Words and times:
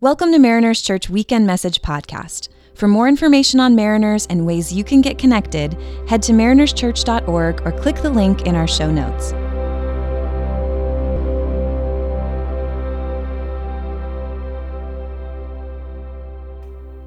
Welcome 0.00 0.30
to 0.30 0.38
Mariners 0.38 0.80
Church 0.80 1.10
Weekend 1.10 1.44
Message 1.44 1.82
Podcast. 1.82 2.50
For 2.76 2.86
more 2.86 3.08
information 3.08 3.58
on 3.58 3.74
Mariners 3.74 4.26
and 4.26 4.46
ways 4.46 4.72
you 4.72 4.84
can 4.84 5.00
get 5.00 5.18
connected, 5.18 5.76
head 6.08 6.22
to 6.22 6.32
marinerschurch.org 6.32 7.66
or 7.66 7.72
click 7.72 7.96
the 7.96 8.08
link 8.08 8.42
in 8.42 8.54
our 8.54 8.68
show 8.68 8.92
notes. 8.92 9.32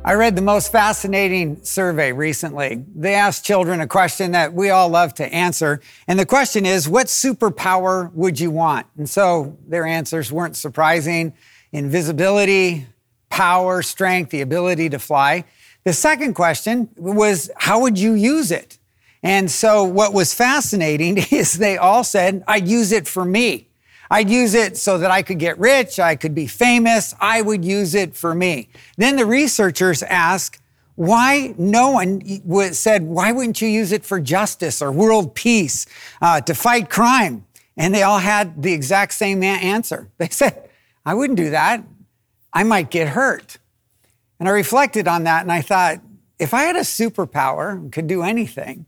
I 0.03 0.15
read 0.15 0.35
the 0.35 0.41
most 0.41 0.69
fascinating 0.69 1.63
survey 1.63 2.11
recently. 2.11 2.83
They 2.93 3.13
asked 3.13 3.45
children 3.45 3.79
a 3.79 3.87
question 3.87 4.33
that 4.33 4.53
we 4.53 4.69
all 4.69 4.89
love 4.89 5.13
to 5.13 5.33
answer. 5.33 5.79
And 6.09 6.19
the 6.19 6.25
question 6.25 6.65
is, 6.65 6.89
what 6.89 7.07
superpower 7.07 8.11
would 8.11 8.37
you 8.37 8.51
want? 8.51 8.87
And 8.97 9.09
so 9.09 9.57
their 9.65 9.85
answers 9.85 10.29
weren't 10.29 10.57
surprising 10.57 11.33
invisibility, 11.71 12.87
power, 13.29 13.81
strength, 13.81 14.31
the 14.31 14.41
ability 14.41 14.89
to 14.89 14.99
fly. 14.99 15.45
The 15.83 15.93
second 15.93 16.33
question 16.33 16.89
was, 16.97 17.49
how 17.57 17.81
would 17.81 17.97
you 17.97 18.13
use 18.13 18.51
it? 18.51 18.77
And 19.23 19.49
so 19.49 19.83
what 19.83 20.13
was 20.13 20.33
fascinating 20.33 21.17
is 21.31 21.53
they 21.53 21.77
all 21.77 22.03
said, 22.03 22.43
I'd 22.47 22.67
use 22.67 22.91
it 22.91 23.07
for 23.07 23.25
me. 23.25 23.67
I'd 24.09 24.29
use 24.29 24.53
it 24.53 24.75
so 24.75 24.97
that 24.97 25.09
I 25.09 25.21
could 25.21 25.39
get 25.39 25.57
rich, 25.57 25.97
I 25.97 26.17
could 26.17 26.35
be 26.35 26.45
famous, 26.45 27.15
I 27.21 27.41
would 27.41 27.63
use 27.63 27.95
it 27.95 28.13
for 28.13 28.35
me. 28.35 28.67
Then 28.97 29.15
the 29.15 29.25
researchers 29.25 30.03
asked, 30.03 30.59
why 30.95 31.55
no 31.57 31.91
one 31.91 32.73
said, 32.73 33.03
why 33.03 33.31
wouldn't 33.31 33.61
you 33.61 33.69
use 33.69 33.93
it 33.93 34.03
for 34.03 34.19
justice 34.19 34.81
or 34.81 34.91
world 34.91 35.33
peace, 35.33 35.85
uh, 36.21 36.41
to 36.41 36.53
fight 36.53 36.89
crime? 36.89 37.45
And 37.77 37.95
they 37.95 38.03
all 38.03 38.19
had 38.19 38.61
the 38.61 38.73
exact 38.73 39.13
same 39.13 39.43
answer. 39.43 40.09
They 40.17 40.27
said, 40.27 40.69
I 41.05 41.13
wouldn't 41.13 41.37
do 41.37 41.49
that. 41.51 41.83
I 42.53 42.63
might 42.63 42.91
get 42.91 43.09
hurt. 43.09 43.57
And 44.39 44.49
I 44.49 44.51
reflected 44.51 45.07
on 45.07 45.23
that 45.23 45.43
and 45.43 45.51
I 45.51 45.61
thought, 45.61 45.99
if 46.39 46.53
I 46.53 46.63
had 46.63 46.75
a 46.75 46.79
superpower 46.79 47.71
and 47.71 47.91
could 47.91 48.07
do 48.07 48.23
anything, 48.23 48.85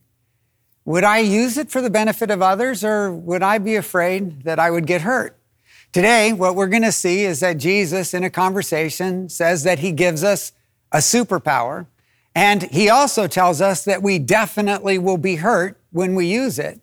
would 0.85 1.03
I 1.03 1.19
use 1.19 1.57
it 1.57 1.69
for 1.69 1.81
the 1.81 1.89
benefit 1.89 2.31
of 2.31 2.41
others 2.41 2.83
or 2.83 3.11
would 3.11 3.43
I 3.43 3.57
be 3.57 3.75
afraid 3.75 4.43
that 4.43 4.59
I 4.59 4.71
would 4.71 4.87
get 4.87 5.01
hurt? 5.01 5.37
Today, 5.93 6.33
what 6.33 6.55
we're 6.55 6.67
going 6.67 6.81
to 6.81 6.91
see 6.91 7.23
is 7.23 7.39
that 7.41 7.59
Jesus, 7.59 8.15
in 8.15 8.23
a 8.23 8.29
conversation, 8.29 9.29
says 9.29 9.63
that 9.63 9.79
he 9.79 9.91
gives 9.91 10.23
us 10.23 10.51
a 10.91 10.97
superpower. 10.97 11.85
And 12.33 12.63
he 12.63 12.89
also 12.89 13.27
tells 13.27 13.61
us 13.61 13.85
that 13.85 14.01
we 14.01 14.17
definitely 14.17 14.97
will 14.97 15.19
be 15.19 15.35
hurt 15.35 15.79
when 15.91 16.15
we 16.15 16.25
use 16.25 16.57
it. 16.57 16.81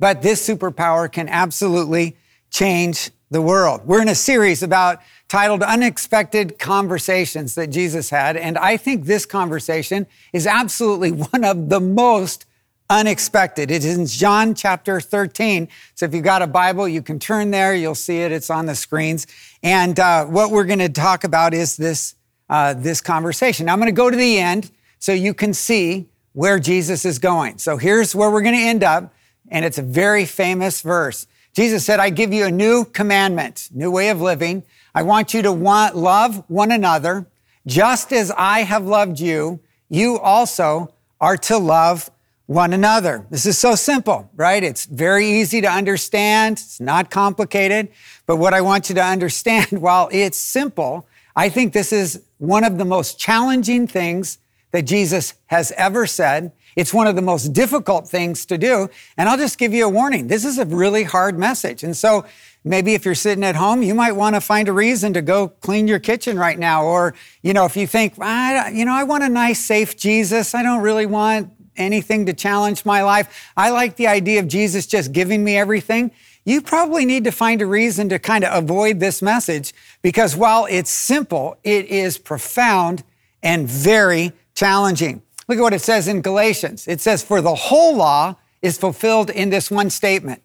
But 0.00 0.22
this 0.22 0.46
superpower 0.46 1.10
can 1.10 1.28
absolutely 1.28 2.16
change 2.50 3.10
the 3.30 3.42
world. 3.42 3.82
We're 3.84 4.02
in 4.02 4.08
a 4.08 4.14
series 4.14 4.62
about 4.62 5.00
titled 5.28 5.62
Unexpected 5.62 6.58
Conversations 6.58 7.54
that 7.56 7.68
Jesus 7.68 8.08
had. 8.08 8.36
And 8.36 8.56
I 8.56 8.76
think 8.76 9.04
this 9.04 9.26
conversation 9.26 10.06
is 10.32 10.46
absolutely 10.46 11.10
one 11.32 11.44
of 11.44 11.68
the 11.68 11.80
most 11.80 12.46
unexpected. 12.90 13.70
It 13.70 13.84
is 13.84 13.98
in 13.98 14.06
John 14.06 14.54
chapter 14.54 14.98
13. 15.00 15.68
So 15.94 16.06
if 16.06 16.14
you've 16.14 16.24
got 16.24 16.40
a 16.40 16.46
Bible, 16.46 16.88
you 16.88 17.02
can 17.02 17.18
turn 17.18 17.50
there. 17.50 17.74
You'll 17.74 17.94
see 17.94 18.20
it. 18.20 18.32
It's 18.32 18.48
on 18.48 18.64
the 18.64 18.74
screens. 18.74 19.26
And 19.62 20.00
uh, 20.00 20.24
what 20.24 20.50
we're 20.50 20.64
going 20.64 20.78
to 20.78 20.88
talk 20.88 21.24
about 21.24 21.52
is 21.52 21.76
this, 21.76 22.14
uh, 22.48 22.72
this 22.72 23.02
conversation. 23.02 23.66
Now, 23.66 23.74
I'm 23.74 23.78
going 23.78 23.88
to 23.88 23.92
go 23.92 24.08
to 24.08 24.16
the 24.16 24.38
end 24.38 24.70
so 24.98 25.12
you 25.12 25.34
can 25.34 25.52
see 25.52 26.08
where 26.32 26.58
Jesus 26.58 27.04
is 27.04 27.18
going. 27.18 27.58
So 27.58 27.76
here's 27.76 28.14
where 28.14 28.30
we're 28.30 28.42
going 28.42 28.54
to 28.54 28.66
end 28.66 28.82
up. 28.82 29.12
And 29.50 29.66
it's 29.66 29.78
a 29.78 29.82
very 29.82 30.24
famous 30.24 30.80
verse. 30.80 31.26
Jesus 31.58 31.84
said, 31.84 31.98
I 31.98 32.10
give 32.10 32.32
you 32.32 32.44
a 32.44 32.52
new 32.52 32.84
commandment, 32.84 33.68
new 33.72 33.90
way 33.90 34.10
of 34.10 34.20
living. 34.20 34.62
I 34.94 35.02
want 35.02 35.34
you 35.34 35.42
to 35.42 35.50
want, 35.50 35.96
love 35.96 36.44
one 36.46 36.70
another 36.70 37.26
just 37.66 38.12
as 38.12 38.30
I 38.30 38.60
have 38.60 38.86
loved 38.86 39.18
you. 39.18 39.58
You 39.88 40.20
also 40.20 40.94
are 41.20 41.36
to 41.38 41.58
love 41.58 42.12
one 42.46 42.72
another. 42.72 43.26
This 43.28 43.44
is 43.44 43.58
so 43.58 43.74
simple, 43.74 44.30
right? 44.36 44.62
It's 44.62 44.84
very 44.84 45.26
easy 45.26 45.60
to 45.60 45.66
understand. 45.66 46.58
It's 46.58 46.78
not 46.78 47.10
complicated. 47.10 47.88
But 48.24 48.36
what 48.36 48.54
I 48.54 48.60
want 48.60 48.88
you 48.88 48.94
to 48.94 49.04
understand, 49.04 49.66
while 49.72 50.08
it's 50.12 50.38
simple, 50.38 51.08
I 51.34 51.48
think 51.48 51.72
this 51.72 51.92
is 51.92 52.22
one 52.36 52.62
of 52.62 52.78
the 52.78 52.84
most 52.84 53.18
challenging 53.18 53.88
things 53.88 54.38
that 54.70 54.82
Jesus 54.82 55.34
has 55.46 55.72
ever 55.72 56.06
said. 56.06 56.52
It's 56.76 56.94
one 56.94 57.06
of 57.06 57.16
the 57.16 57.22
most 57.22 57.52
difficult 57.52 58.08
things 58.08 58.46
to 58.46 58.58
do. 58.58 58.88
And 59.16 59.28
I'll 59.28 59.36
just 59.36 59.58
give 59.58 59.74
you 59.74 59.86
a 59.86 59.88
warning. 59.88 60.28
This 60.28 60.44
is 60.44 60.58
a 60.58 60.64
really 60.64 61.04
hard 61.04 61.38
message. 61.38 61.82
And 61.82 61.96
so 61.96 62.24
maybe 62.64 62.94
if 62.94 63.04
you're 63.04 63.14
sitting 63.14 63.44
at 63.44 63.56
home, 63.56 63.82
you 63.82 63.94
might 63.94 64.12
want 64.12 64.34
to 64.34 64.40
find 64.40 64.68
a 64.68 64.72
reason 64.72 65.12
to 65.14 65.22
go 65.22 65.48
clean 65.48 65.88
your 65.88 65.98
kitchen 65.98 66.38
right 66.38 66.58
now. 66.58 66.84
Or, 66.84 67.14
you 67.42 67.52
know, 67.52 67.64
if 67.64 67.76
you 67.76 67.86
think, 67.86 68.14
I, 68.20 68.70
you 68.70 68.84
know, 68.84 68.92
I 68.92 69.04
want 69.04 69.24
a 69.24 69.28
nice, 69.28 69.58
safe 69.58 69.96
Jesus. 69.96 70.54
I 70.54 70.62
don't 70.62 70.82
really 70.82 71.06
want 71.06 71.52
anything 71.76 72.26
to 72.26 72.32
challenge 72.32 72.84
my 72.84 73.02
life. 73.02 73.52
I 73.56 73.70
like 73.70 73.96
the 73.96 74.08
idea 74.08 74.40
of 74.40 74.48
Jesus 74.48 74.86
just 74.86 75.12
giving 75.12 75.44
me 75.44 75.56
everything. 75.56 76.10
You 76.44 76.62
probably 76.62 77.04
need 77.04 77.24
to 77.24 77.30
find 77.30 77.60
a 77.60 77.66
reason 77.66 78.08
to 78.08 78.18
kind 78.18 78.42
of 78.42 78.64
avoid 78.64 79.00
this 79.00 79.20
message 79.20 79.74
because 80.02 80.34
while 80.34 80.66
it's 80.68 80.90
simple, 80.90 81.58
it 81.62 81.86
is 81.86 82.18
profound 82.18 83.04
and 83.42 83.68
very 83.68 84.32
challenging. 84.54 85.22
Look 85.48 85.58
at 85.58 85.62
what 85.62 85.72
it 85.72 85.82
says 85.82 86.08
in 86.08 86.20
Galatians. 86.20 86.86
It 86.86 87.00
says, 87.00 87.22
For 87.22 87.40
the 87.40 87.54
whole 87.54 87.96
law 87.96 88.36
is 88.62 88.78
fulfilled 88.78 89.30
in 89.30 89.50
this 89.50 89.70
one 89.70 89.90
statement 89.90 90.42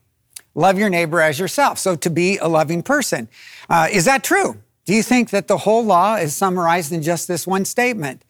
love 0.55 0.77
your 0.77 0.89
neighbor 0.89 1.21
as 1.21 1.39
yourself. 1.39 1.79
So 1.79 1.95
to 1.95 2.09
be 2.09 2.37
a 2.37 2.47
loving 2.47 2.83
person. 2.83 3.27
Uh, 3.69 3.87
is 3.91 4.05
that 4.05 4.23
true? 4.23 4.57
Do 4.85 4.93
you 4.93 5.03
think 5.03 5.29
that 5.29 5.47
the 5.47 5.59
whole 5.59 5.83
law 5.83 6.15
is 6.15 6.35
summarized 6.35 6.91
in 6.91 7.01
just 7.01 7.27
this 7.27 7.47
one 7.47 7.65
statement? 7.65 8.23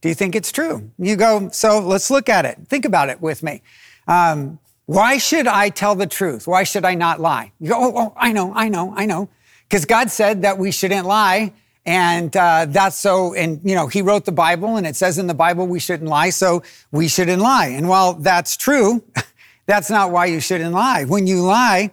Do 0.00 0.08
you 0.08 0.14
think 0.14 0.36
it's 0.36 0.52
true? 0.52 0.90
You 0.98 1.16
go, 1.16 1.48
so 1.50 1.80
let's 1.80 2.10
look 2.10 2.28
at 2.28 2.44
it. 2.44 2.58
Think 2.68 2.84
about 2.84 3.08
it 3.08 3.20
with 3.20 3.42
me. 3.42 3.62
Um, 4.06 4.60
why 4.86 5.18
should 5.18 5.46
I 5.46 5.70
tell 5.70 5.96
the 5.96 6.06
truth? 6.06 6.46
Why 6.46 6.62
should 6.62 6.84
I 6.84 6.94
not 6.94 7.20
lie? 7.20 7.52
You 7.58 7.70
go, 7.70 7.76
oh, 7.78 7.92
oh 7.96 8.12
I 8.16 8.32
know, 8.32 8.52
I 8.54 8.68
know, 8.68 8.94
I 8.96 9.06
know. 9.06 9.28
Because 9.68 9.84
God 9.84 10.10
said 10.10 10.42
that 10.42 10.56
we 10.56 10.70
shouldn't 10.70 11.06
lie. 11.06 11.52
And 11.86 12.36
uh, 12.36 12.66
that's 12.68 12.96
so, 12.96 13.34
and 13.34 13.60
you 13.64 13.74
know, 13.74 13.86
he 13.86 14.02
wrote 14.02 14.24
the 14.24 14.32
Bible 14.32 14.76
and 14.76 14.86
it 14.86 14.96
says 14.96 15.18
in 15.18 15.26
the 15.26 15.34
Bible 15.34 15.66
we 15.66 15.80
shouldn't 15.80 16.08
lie, 16.08 16.30
so 16.30 16.62
we 16.90 17.08
shouldn't 17.08 17.40
lie. 17.40 17.68
And 17.68 17.88
while 17.88 18.14
that's 18.14 18.56
true, 18.56 19.02
that's 19.66 19.90
not 19.90 20.10
why 20.10 20.26
you 20.26 20.40
shouldn't 20.40 20.74
lie. 20.74 21.04
When 21.04 21.26
you 21.26 21.42
lie, 21.42 21.90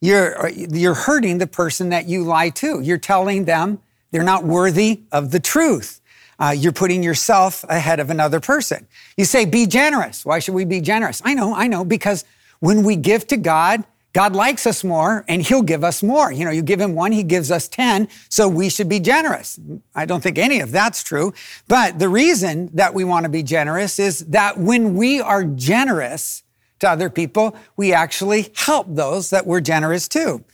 you're, 0.00 0.48
you're 0.48 0.94
hurting 0.94 1.38
the 1.38 1.46
person 1.46 1.90
that 1.90 2.06
you 2.06 2.24
lie 2.24 2.50
to. 2.50 2.80
You're 2.80 2.98
telling 2.98 3.44
them 3.44 3.80
they're 4.10 4.22
not 4.22 4.44
worthy 4.44 5.02
of 5.12 5.30
the 5.30 5.40
truth. 5.40 6.00
Uh, 6.38 6.54
you're 6.56 6.72
putting 6.72 7.02
yourself 7.02 7.64
ahead 7.68 8.00
of 8.00 8.10
another 8.10 8.40
person. 8.40 8.86
You 9.16 9.24
say, 9.24 9.44
be 9.44 9.66
generous. 9.66 10.24
Why 10.24 10.40
should 10.40 10.54
we 10.54 10.64
be 10.64 10.80
generous? 10.80 11.22
I 11.24 11.34
know, 11.34 11.54
I 11.54 11.68
know, 11.68 11.84
because 11.84 12.24
when 12.60 12.82
we 12.82 12.96
give 12.96 13.26
to 13.28 13.36
God, 13.36 13.84
God 14.14 14.36
likes 14.36 14.64
us 14.64 14.84
more 14.84 15.24
and 15.28 15.42
he'll 15.42 15.62
give 15.62 15.82
us 15.82 16.02
more. 16.02 16.32
You 16.32 16.44
know, 16.44 16.52
you 16.52 16.62
give 16.62 16.80
him 16.80 16.94
one, 16.94 17.10
he 17.10 17.24
gives 17.24 17.50
us 17.50 17.66
10. 17.68 18.08
So 18.30 18.48
we 18.48 18.70
should 18.70 18.88
be 18.88 19.00
generous. 19.00 19.58
I 19.94 20.06
don't 20.06 20.22
think 20.22 20.38
any 20.38 20.60
of 20.60 20.70
that's 20.70 21.02
true. 21.02 21.34
But 21.66 21.98
the 21.98 22.08
reason 22.08 22.70
that 22.74 22.94
we 22.94 23.02
want 23.04 23.24
to 23.24 23.28
be 23.28 23.42
generous 23.42 23.98
is 23.98 24.20
that 24.26 24.56
when 24.56 24.94
we 24.94 25.20
are 25.20 25.44
generous 25.44 26.44
to 26.78 26.88
other 26.88 27.10
people, 27.10 27.56
we 27.76 27.92
actually 27.92 28.52
help 28.54 28.86
those 28.88 29.30
that 29.30 29.46
we're 29.46 29.60
generous 29.60 30.06
to. 30.08 30.44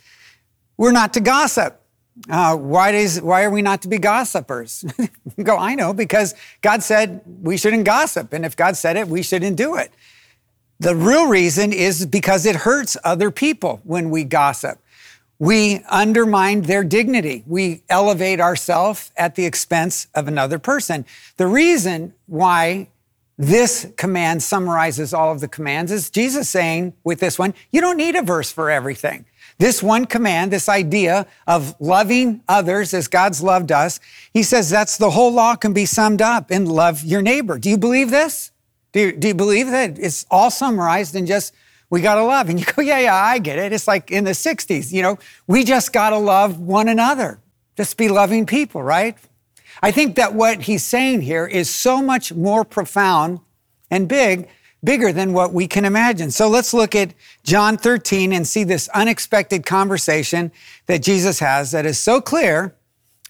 We're 0.79 0.93
not 0.93 1.13
to 1.15 1.21
gossip. 1.21 1.77
Uh, 2.29 2.57
why, 2.57 2.93
does, 2.93 3.21
why 3.21 3.45
are 3.45 3.51
we 3.51 3.61
not 3.61 3.83
to 3.83 3.89
be 3.89 3.99
gossipers? 3.99 4.85
go, 5.43 5.59
I 5.59 5.75
know, 5.75 5.93
because 5.93 6.35
God 6.63 6.83
said 6.83 7.21
we 7.43 7.59
shouldn't 7.59 7.85
gossip. 7.85 8.33
And 8.33 8.47
if 8.47 8.57
God 8.57 8.77
said 8.77 8.97
it, 8.97 9.07
we 9.07 9.23
shouldn't 9.23 9.57
do 9.57 9.77
it. 9.77 9.93
The 10.81 10.97
real 10.97 11.27
reason 11.27 11.75
is 11.75 12.07
because 12.07 12.47
it 12.47 12.57
hurts 12.57 12.97
other 13.05 13.31
people 13.31 13.83
when 13.85 14.09
we 14.09 14.25
gossip. 14.25 14.79
We 15.39 15.85
undermine 15.91 16.63
their 16.63 16.83
dignity. 16.85 17.45
We 17.47 17.83
elevate 17.91 18.41
ourselves 18.41 19.13
at 19.17 19.35
the 19.35 19.45
expense 19.45 20.07
of 20.15 20.27
another 20.27 20.59
person. 20.59 21.05
The 21.37 21.47
reason 21.47 22.15
why 22.27 22.89
this 23.37 23.91
command 23.97 24.43
summarizes 24.43 25.13
all 25.13 25.33
of 25.33 25.41
the 25.41 25.49
commands 25.49 25.93
is 25.93 26.09
Jesus 26.09 26.49
saying 26.49 26.95
with 27.05 27.21
this 27.21 27.39
one, 27.39 27.55
you 27.71 27.83
don't 27.83 27.97
need 27.97 28.17
a 28.17 28.23
verse 28.23 28.51
for 28.51 28.71
everything. 28.71 29.27
This 29.59 29.83
one 29.83 30.07
command, 30.07 30.51
this 30.51 30.69
idea 30.69 31.27
of 31.47 31.75
loving 31.79 32.43
others 32.49 32.95
as 32.95 33.09
God's 33.09 33.43
loved 33.43 33.71
us, 33.71 34.01
he 34.33 34.43
says 34.43 34.71
that's 34.71 34.97
the 34.97 35.11
whole 35.11 35.33
law 35.33 35.57
can 35.57 35.75
be 35.75 35.85
summed 35.85 36.23
up 36.23 36.51
in 36.51 36.65
love 36.65 37.03
your 37.03 37.21
neighbor. 37.21 37.59
Do 37.59 37.69
you 37.69 37.77
believe 37.77 38.11
this? 38.11 38.51
Do 38.93 39.01
you, 39.01 39.13
do 39.13 39.29
you 39.29 39.35
believe 39.35 39.71
that 39.71 39.99
it's 39.99 40.27
all 40.31 40.51
summarized 40.51 41.15
in 41.15 41.27
just, 41.27 41.55
we 41.91 42.01
got 42.01 42.17
to 42.17 42.25
love? 42.25 42.49
And 42.49 42.59
you 42.59 42.67
go, 42.67 42.83
yeah, 42.83 42.99
yeah, 42.99 43.15
I 43.15 43.39
get 43.39 43.59
it. 43.59 43.73
It's 43.73 43.87
like 43.87 44.11
in 44.11 44.25
the 44.25 44.33
60s, 44.33 44.93
you 44.93 45.03
know, 45.03 45.19
we 45.47 45.65
just 45.65 45.93
got 45.93 46.11
to 46.11 46.19
love 46.19 46.59
one 46.59 46.89
another. 46.89 47.41
Just 47.77 47.97
be 47.97 48.09
loving 48.09 48.47
people, 48.47 48.83
right? 48.83 49.17
I 49.83 49.91
think 49.91 50.17
that 50.17 50.35
what 50.35 50.63
he's 50.63 50.83
saying 50.83 51.23
here 51.23 51.47
is 51.47 51.71
so 51.71 52.03
much 52.03 52.33
more 52.33 52.65
profound 52.65 53.41
and 53.91 54.09
big, 54.09 54.49
bigger 54.83 55.13
than 55.13 55.33
what 55.33 55.53
we 55.53 55.67
can 55.67 55.85
imagine. 55.85 56.31
So 56.31 56.49
let's 56.49 56.75
look 56.75 56.95
at 56.95 57.15
John 57.45 57.77
13 57.77 58.33
and 58.33 58.47
see 58.47 58.65
this 58.65 58.89
unexpected 58.89 59.65
conversation 59.65 60.53
that 60.87 61.03
Jesus 61.03 61.39
has 61.39 61.71
that 61.71 61.87
is 61.87 61.99
so 61.99 62.21
clear 62.21 62.75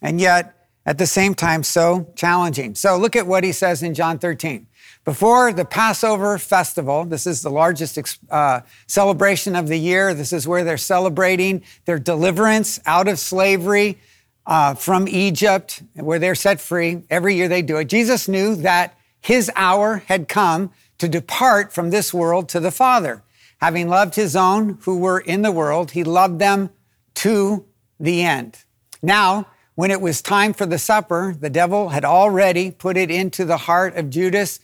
and 0.02 0.20
yet 0.20 0.56
at 0.86 0.98
the 0.98 1.06
same 1.06 1.34
time 1.34 1.62
so 1.62 2.10
challenging. 2.16 2.74
So 2.74 2.96
look 2.96 3.14
at 3.14 3.26
what 3.26 3.44
he 3.44 3.52
says 3.52 3.82
in 3.82 3.94
John 3.94 4.18
13. 4.18 4.66
Before 5.10 5.52
the 5.52 5.64
Passover 5.64 6.38
festival, 6.38 7.04
this 7.04 7.26
is 7.26 7.42
the 7.42 7.50
largest 7.50 7.98
uh, 8.30 8.60
celebration 8.86 9.56
of 9.56 9.66
the 9.66 9.76
year. 9.76 10.14
This 10.14 10.32
is 10.32 10.46
where 10.46 10.62
they're 10.62 10.78
celebrating 10.78 11.64
their 11.84 11.98
deliverance 11.98 12.78
out 12.86 13.08
of 13.08 13.18
slavery 13.18 13.98
uh, 14.46 14.74
from 14.74 15.08
Egypt, 15.08 15.82
where 15.94 16.20
they're 16.20 16.36
set 16.36 16.60
free. 16.60 17.02
Every 17.10 17.34
year 17.34 17.48
they 17.48 17.60
do 17.60 17.78
it. 17.78 17.86
Jesus 17.86 18.28
knew 18.28 18.54
that 18.54 18.96
his 19.20 19.50
hour 19.56 20.04
had 20.06 20.28
come 20.28 20.70
to 20.98 21.08
depart 21.08 21.72
from 21.72 21.90
this 21.90 22.14
world 22.14 22.48
to 22.50 22.60
the 22.60 22.70
Father. 22.70 23.24
Having 23.60 23.88
loved 23.88 24.14
his 24.14 24.36
own 24.36 24.78
who 24.82 24.96
were 24.96 25.18
in 25.18 25.42
the 25.42 25.50
world, 25.50 25.90
he 25.90 26.04
loved 26.04 26.38
them 26.38 26.70
to 27.14 27.66
the 27.98 28.22
end. 28.22 28.62
Now, 29.02 29.48
when 29.74 29.90
it 29.90 30.00
was 30.00 30.22
time 30.22 30.52
for 30.52 30.66
the 30.66 30.78
supper, 30.78 31.34
the 31.36 31.50
devil 31.50 31.88
had 31.88 32.04
already 32.04 32.70
put 32.70 32.96
it 32.96 33.10
into 33.10 33.44
the 33.44 33.56
heart 33.56 33.96
of 33.96 34.08
Judas, 34.08 34.60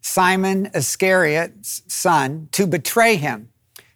Simon 0.00 0.70
Iscariot's 0.74 1.82
son, 1.86 2.48
to 2.52 2.66
betray 2.66 3.16
him. 3.16 3.48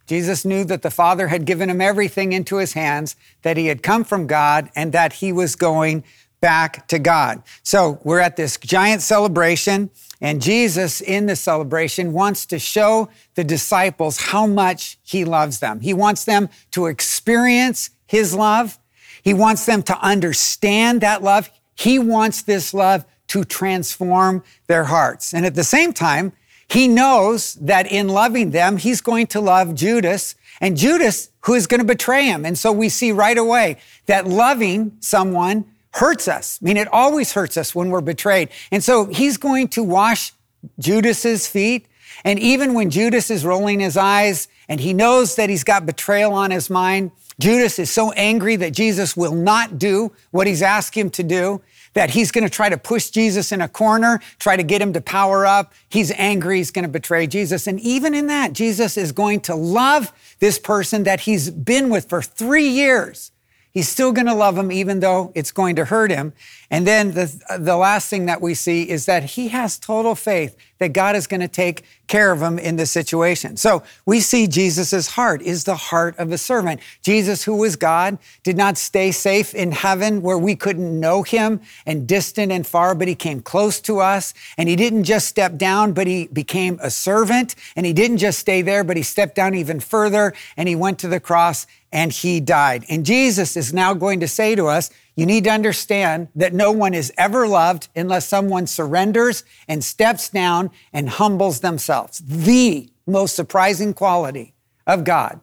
Jesus 0.07 0.45
knew 0.45 0.65
that 0.65 0.83
the 0.83 0.91
Father 0.91 1.29
had 1.29 1.47
given 1.47 1.71
him 1.71 1.81
everything 1.81 2.33
into 2.33 2.57
his 2.57 2.75
hands, 2.75 3.17
that 3.43 3.57
he 3.57 3.67
had 3.67 3.83
come 3.83 4.05
from 4.05 4.27
God, 4.27 4.71
and 4.77 4.93
that 4.93 5.15
he 5.15 5.33
was 5.33 5.57
going 5.57 6.05
back 6.41 6.87
to 6.89 6.99
God. 6.99 7.43
So 7.63 7.99
we're 8.05 8.21
at 8.21 8.37
this 8.37 8.59
giant 8.59 9.01
celebration, 9.01 9.91
and 10.21 10.43
Jesus 10.43 11.01
in 11.01 11.25
the 11.25 11.37
celebration 11.37 12.13
wants 12.13 12.45
to 12.47 12.59
show 12.59 13.09
the 13.35 13.45
disciples 13.45 14.19
how 14.19 14.47
much 14.47 14.99
he 15.03 15.25
loves 15.25 15.61
them. 15.61 15.81
He 15.81 15.95
wants 15.95 16.25
them 16.25 16.51
to 16.73 16.87
experience 16.87 17.91
his 18.07 18.35
love 18.35 18.79
he 19.25 19.33
wants 19.33 19.65
them 19.65 19.83
to 19.85 19.99
understand 20.01 21.01
that 21.01 21.23
love. 21.23 21.51
He 21.75 21.99
wants 21.99 22.43
this 22.43 22.75
love 22.75 23.07
to 23.29 23.45
transform 23.45 24.43
their 24.67 24.85
hearts. 24.85 25.35
And 25.35 25.47
at 25.47 25.55
the 25.55 25.65
same 25.65 25.93
time, 25.93 26.33
he 26.69 26.89
knows 26.89 27.55
that 27.55 27.91
in 27.91 28.09
loving 28.09 28.51
them, 28.51 28.77
he's 28.79 29.01
going 29.01 29.27
to 29.29 29.41
love 29.41 29.75
Judas 29.75 30.35
and 30.61 30.77
Judas, 30.77 31.31
who 31.43 31.55
is 31.55 31.67
going 31.67 31.81
to 31.81 31.87
betray 31.87 32.25
him. 32.25 32.45
And 32.45 32.57
so 32.57 32.73
we 32.73 32.89
see 32.89 33.13
right 33.13 33.37
away 33.37 33.79
that 34.07 34.27
loving 34.27 34.97
someone 35.01 35.67
hurts 35.93 36.27
us. 36.27 36.59
I 36.61 36.65
mean, 36.65 36.77
it 36.77 36.89
always 36.93 37.33
hurts 37.33 37.57
us 37.57 37.75
when 37.75 37.91
we're 37.91 38.01
betrayed. 38.01 38.49
And 38.71 38.83
so 38.83 39.07
he's 39.07 39.37
going 39.37 39.69
to 39.69 39.83
wash 39.83 40.33
Judas's 40.79 41.47
feet. 41.47 41.87
And 42.25 42.39
even 42.39 42.75
when 42.75 42.91
Judas 42.91 43.31
is 43.31 43.45
rolling 43.45 43.81
his 43.81 43.97
eyes 43.97 44.49
and 44.69 44.81
he 44.81 44.93
knows 44.95 45.37
that 45.37 45.51
he's 45.51 45.65
got 45.65 45.87
betrayal 45.87 46.33
on 46.33 46.51
his 46.51 46.71
mind, 46.71 47.11
Judas 47.39 47.79
is 47.79 47.91
so 47.91 48.13
angry 48.13 48.57
that 48.57 48.73
Jesus 48.73 49.17
will 49.17 49.35
not 49.35 49.79
do 49.79 50.13
what 50.31 50.47
he's 50.47 50.63
asked 50.63 50.95
him 50.95 51.11
to 51.11 51.23
do, 51.23 51.61
that 51.95 52.11
he's 52.11 52.31
going 52.31 52.45
to 52.45 52.51
try 52.51 52.69
to 52.69 52.77
push 52.77 53.11
Jesus 53.11 53.51
in 53.51 53.61
a 53.61 53.69
corner, 53.69 54.21
try 54.39 54.57
to 54.57 54.63
get 54.63 54.83
him 54.83 54.93
to 54.93 55.01
power 55.01 55.47
up. 55.47 55.73
He's 55.89 56.13
angry. 56.13 56.59
He's 56.59 56.71
going 56.71 56.85
to 56.85 56.89
betray 56.89 57.27
Jesus. 57.27 57.67
And 57.67 57.81
even 57.81 58.15
in 58.15 58.27
that, 58.27 58.53
Jesus 58.53 58.97
is 58.97 59.13
going 59.13 59.41
to 59.43 59.55
love 59.55 60.13
this 60.41 60.59
person 60.59 61.05
that 61.05 61.21
he's 61.21 61.51
been 61.51 61.89
with 61.89 62.09
for 62.09 62.21
three 62.21 62.69
years. 62.69 63.31
He's 63.75 63.89
still 63.89 64.13
going 64.13 64.29
to 64.29 64.35
love 64.35 64.57
him 64.57 64.71
even 64.71 65.01
though 65.01 65.33
it's 65.35 65.51
going 65.51 65.75
to 65.77 65.85
hurt 65.85 66.13
him. 66.13 66.33
And 66.71 66.87
then 66.87 67.11
the, 67.11 67.59
the 67.59 67.77
last 67.77 68.09
thing 68.09 68.27
that 68.27 68.41
we 68.41 68.55
see 68.55 68.89
is 68.89 69.07
that 69.07 69.25
he 69.25 69.49
has 69.49 69.81
total 69.81 70.15
faith 70.15 70.57
that 70.79 70.93
God 70.93 71.17
is 71.17 71.27
going 71.27 71.41
to 71.41 71.49
take 71.49 71.85
care 72.07 72.31
of 72.31 72.41
him 72.41 72.59
in 72.59 72.77
this 72.77 72.91
situation. 72.91 73.57
So 73.57 73.83
we 74.07 74.21
see 74.21 74.47
Jesus' 74.47 75.09
heart 75.09 75.43
is 75.43 75.65
the 75.65 75.75
heart 75.75 76.17
of 76.19 76.31
a 76.31 76.39
servant. 76.39 76.81
Jesus, 77.03 77.43
who 77.43 77.57
was 77.57 77.75
God, 77.75 78.19
did 78.45 78.57
not 78.57 78.77
stay 78.77 79.11
safe 79.11 79.55
in 79.55 79.73
heaven 79.73 80.23
where 80.23 80.39
we 80.39 80.55
couldn't 80.55 81.01
know 81.01 81.23
him 81.23 81.61
and 81.85 82.07
distant 82.07 82.53
and 82.53 82.67
far, 82.67 82.95
but 82.95 83.09
he 83.09 83.15
came 83.15 83.41
close 83.41 83.81
to 83.83 83.99
us. 83.99 84.35
And 84.57 84.69
he 84.69 84.77
didn't 84.77 85.05
just 85.05 85.27
step 85.27 85.57
down, 85.57 85.95
but 85.95 86.07
he 86.07 86.29
became 86.29 86.79
a 86.81 86.91
servant. 86.91 87.57
And 87.75 87.87
he 87.87 87.93
didn't 87.93 88.19
just 88.19 88.39
stay 88.39 88.63
there, 88.63 88.85
but 88.85 88.97
he 88.97 89.03
stepped 89.03 89.35
down 89.35 89.55
even 89.55 89.81
further 89.81 90.33
and 90.57 90.69
he 90.69 90.77
went 90.77 91.01
to 91.01 91.09
the 91.09 91.21
cross 91.21 91.67
and 91.95 92.11
he 92.13 92.41
died. 92.41 92.85
And 92.91 93.07
Jesus 93.07 93.57
is 93.57 93.73
now 93.73 93.95
going 93.95 94.19
to 94.19 94.29
say 94.29 94.57
to 94.57 94.67
us, 94.67 94.91
you 95.15 95.27
need 95.27 95.45
to 95.45 95.51
understand 95.51 96.27
that 96.35 96.53
no 96.53 96.73
one 96.73 96.93
is 96.93 97.13
ever 97.17 97.47
loved 97.47 97.89
unless 97.95 98.27
someone 98.27 98.67
surrenders 98.67 99.45
and 99.69 99.83
steps 99.83 100.29
down 100.29 100.73
and 100.93 101.09
humbles 101.09 101.61
themselves. 101.61 102.19
The 102.19 102.91
most 103.07 103.37
surprising 103.37 103.95
quality 103.95 104.55
of 104.89 105.05
God 105.05 105.41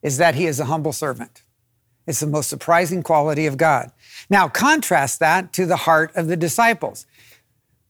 is 0.00 0.16
that 0.16 0.34
he 0.34 0.46
is 0.46 0.58
a 0.58 0.64
humble 0.64 0.94
servant. 0.94 1.42
It's 2.06 2.20
the 2.20 2.26
most 2.26 2.48
surprising 2.48 3.02
quality 3.02 3.46
of 3.46 3.58
God. 3.58 3.92
Now, 4.30 4.48
contrast 4.48 5.20
that 5.20 5.52
to 5.52 5.66
the 5.66 5.76
heart 5.76 6.10
of 6.16 6.26
the 6.26 6.38
disciples. 6.38 7.06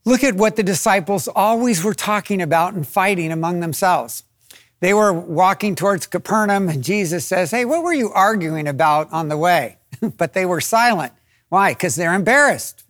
Look 0.04 0.24
at 0.24 0.34
what 0.34 0.56
the 0.56 0.64
disciples 0.64 1.28
always 1.28 1.84
were 1.84 1.94
talking 1.94 2.42
about 2.42 2.74
and 2.74 2.86
fighting 2.86 3.30
among 3.30 3.60
themselves. 3.60 4.24
They 4.82 4.94
were 4.94 5.12
walking 5.12 5.76
towards 5.76 6.08
Capernaum, 6.08 6.68
and 6.68 6.82
Jesus 6.82 7.24
says, 7.24 7.52
Hey, 7.52 7.64
what 7.64 7.84
were 7.84 7.92
you 7.92 8.10
arguing 8.10 8.66
about 8.66 9.12
on 9.12 9.28
the 9.28 9.36
way? 9.36 9.78
but 10.16 10.32
they 10.32 10.44
were 10.44 10.60
silent. 10.60 11.12
Why? 11.50 11.70
Because 11.70 11.94
they're 11.94 12.14
embarrassed. 12.14 12.82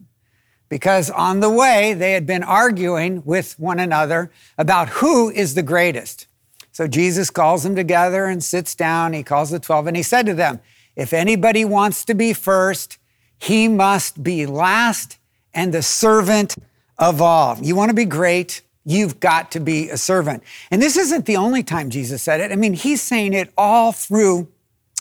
Because 0.69 1.11
on 1.11 1.39
the 1.39 1.51
way, 1.51 1.93
they 1.93 2.13
had 2.13 2.25
been 2.25 2.41
arguing 2.41 3.21
with 3.25 3.59
one 3.59 3.79
another 3.79 4.31
about 4.57 4.89
who 4.89 5.29
is 5.29 5.53
the 5.53 5.61
greatest. 5.61 6.25
So 6.71 6.87
Jesus 6.87 7.29
calls 7.29 7.61
them 7.61 7.75
together 7.75 8.25
and 8.25 8.43
sits 8.43 8.73
down. 8.73 9.13
He 9.13 9.21
calls 9.21 9.51
the 9.51 9.59
12 9.59 9.85
and 9.85 9.95
he 9.95 10.01
said 10.01 10.25
to 10.25 10.33
them, 10.33 10.61
If 10.95 11.13
anybody 11.13 11.63
wants 11.63 12.05
to 12.05 12.15
be 12.15 12.33
first, 12.33 12.97
he 13.37 13.67
must 13.67 14.23
be 14.23 14.47
last 14.47 15.19
and 15.53 15.71
the 15.71 15.83
servant 15.83 16.55
of 16.97 17.21
all. 17.21 17.59
You 17.61 17.75
want 17.75 17.89
to 17.89 17.95
be 17.95 18.05
great? 18.05 18.63
You've 18.85 19.19
got 19.19 19.51
to 19.51 19.59
be 19.59 19.89
a 19.89 19.97
servant. 19.97 20.43
And 20.69 20.81
this 20.81 20.97
isn't 20.97 21.25
the 21.25 21.37
only 21.37 21.63
time 21.63 21.89
Jesus 21.89 22.21
said 22.21 22.41
it. 22.41 22.51
I 22.51 22.55
mean, 22.55 22.73
he's 22.73 23.01
saying 23.01 23.33
it 23.33 23.51
all 23.57 23.91
through 23.91 24.49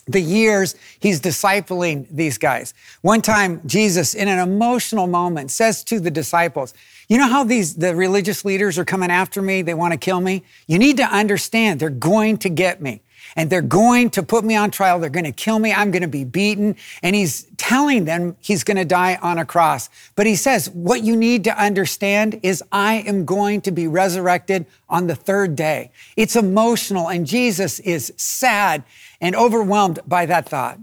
the 0.07 0.21
years 0.21 0.75
he's 1.01 1.21
discipling 1.21 2.07
these 2.11 2.39
guys. 2.39 2.75
One 3.03 3.23
time, 3.23 3.61
Jesus, 3.67 4.15
in 4.15 4.29
an 4.29 4.39
emotional 4.39 5.07
moment, 5.07 5.51
says 5.51 5.85
to 5.85 6.01
the 6.01 6.11
disciples, 6.11 6.75
You 7.09 7.19
know 7.19 7.29
how 7.29 7.45
these 7.45 7.75
the 7.75 7.95
religious 7.95 8.45
leaders 8.45 8.79
are 8.79 8.85
coming 8.85 9.11
after 9.11 9.41
me? 9.41 9.63
They 9.63 9.75
want 9.75 9.93
to 9.93 9.99
kill 9.99 10.21
me. 10.21 10.43
You 10.67 10.79
need 10.79 10.97
to 10.97 11.05
understand 11.05 11.79
they're 11.79 11.91
going 11.91 12.39
to 12.39 12.49
get 12.49 12.83
me 12.83 13.03
and 13.37 13.49
they're 13.51 13.63
going 13.63 14.11
to 14.11 14.23
put 14.23 14.45
me 14.45 14.57
on 14.57 14.71
trial. 14.71 14.99
They're 14.99 15.11
going 15.11 15.25
to 15.25 15.33
kill 15.33 15.59
me. 15.59 15.73
I'm 15.73 15.91
going 15.91 16.03
to 16.03 16.09
be 16.09 16.25
beaten. 16.25 16.77
And 17.03 17.17
he's 17.17 17.45
telling 17.57 18.05
them 18.05 18.37
he's 18.41 18.65
going 18.65 18.77
to 18.77 18.85
die 18.85 19.19
on 19.23 19.39
a 19.39 19.45
cross. 19.45 19.89
But 20.15 20.27
he 20.27 20.35
says, 20.37 20.69
what 20.71 21.03
you 21.03 21.17
need 21.17 21.45
to 21.45 21.59
understand 21.59 22.41
is 22.43 22.63
I 22.73 22.95
am 23.07 23.25
going 23.25 23.61
to 23.63 23.71
be 23.71 23.87
resurrected 23.87 24.67
on 24.89 25.07
the 25.07 25.15
third 25.15 25.57
day. 25.57 25.91
It's 26.17 26.37
emotional 26.37 27.09
and 27.09 27.27
Jesus 27.27 27.81
is 27.81 28.13
sad 28.17 28.85
and 29.21 29.35
overwhelmed 29.35 30.01
by 30.07 30.27
that 30.27 30.49
thought. 30.49 30.79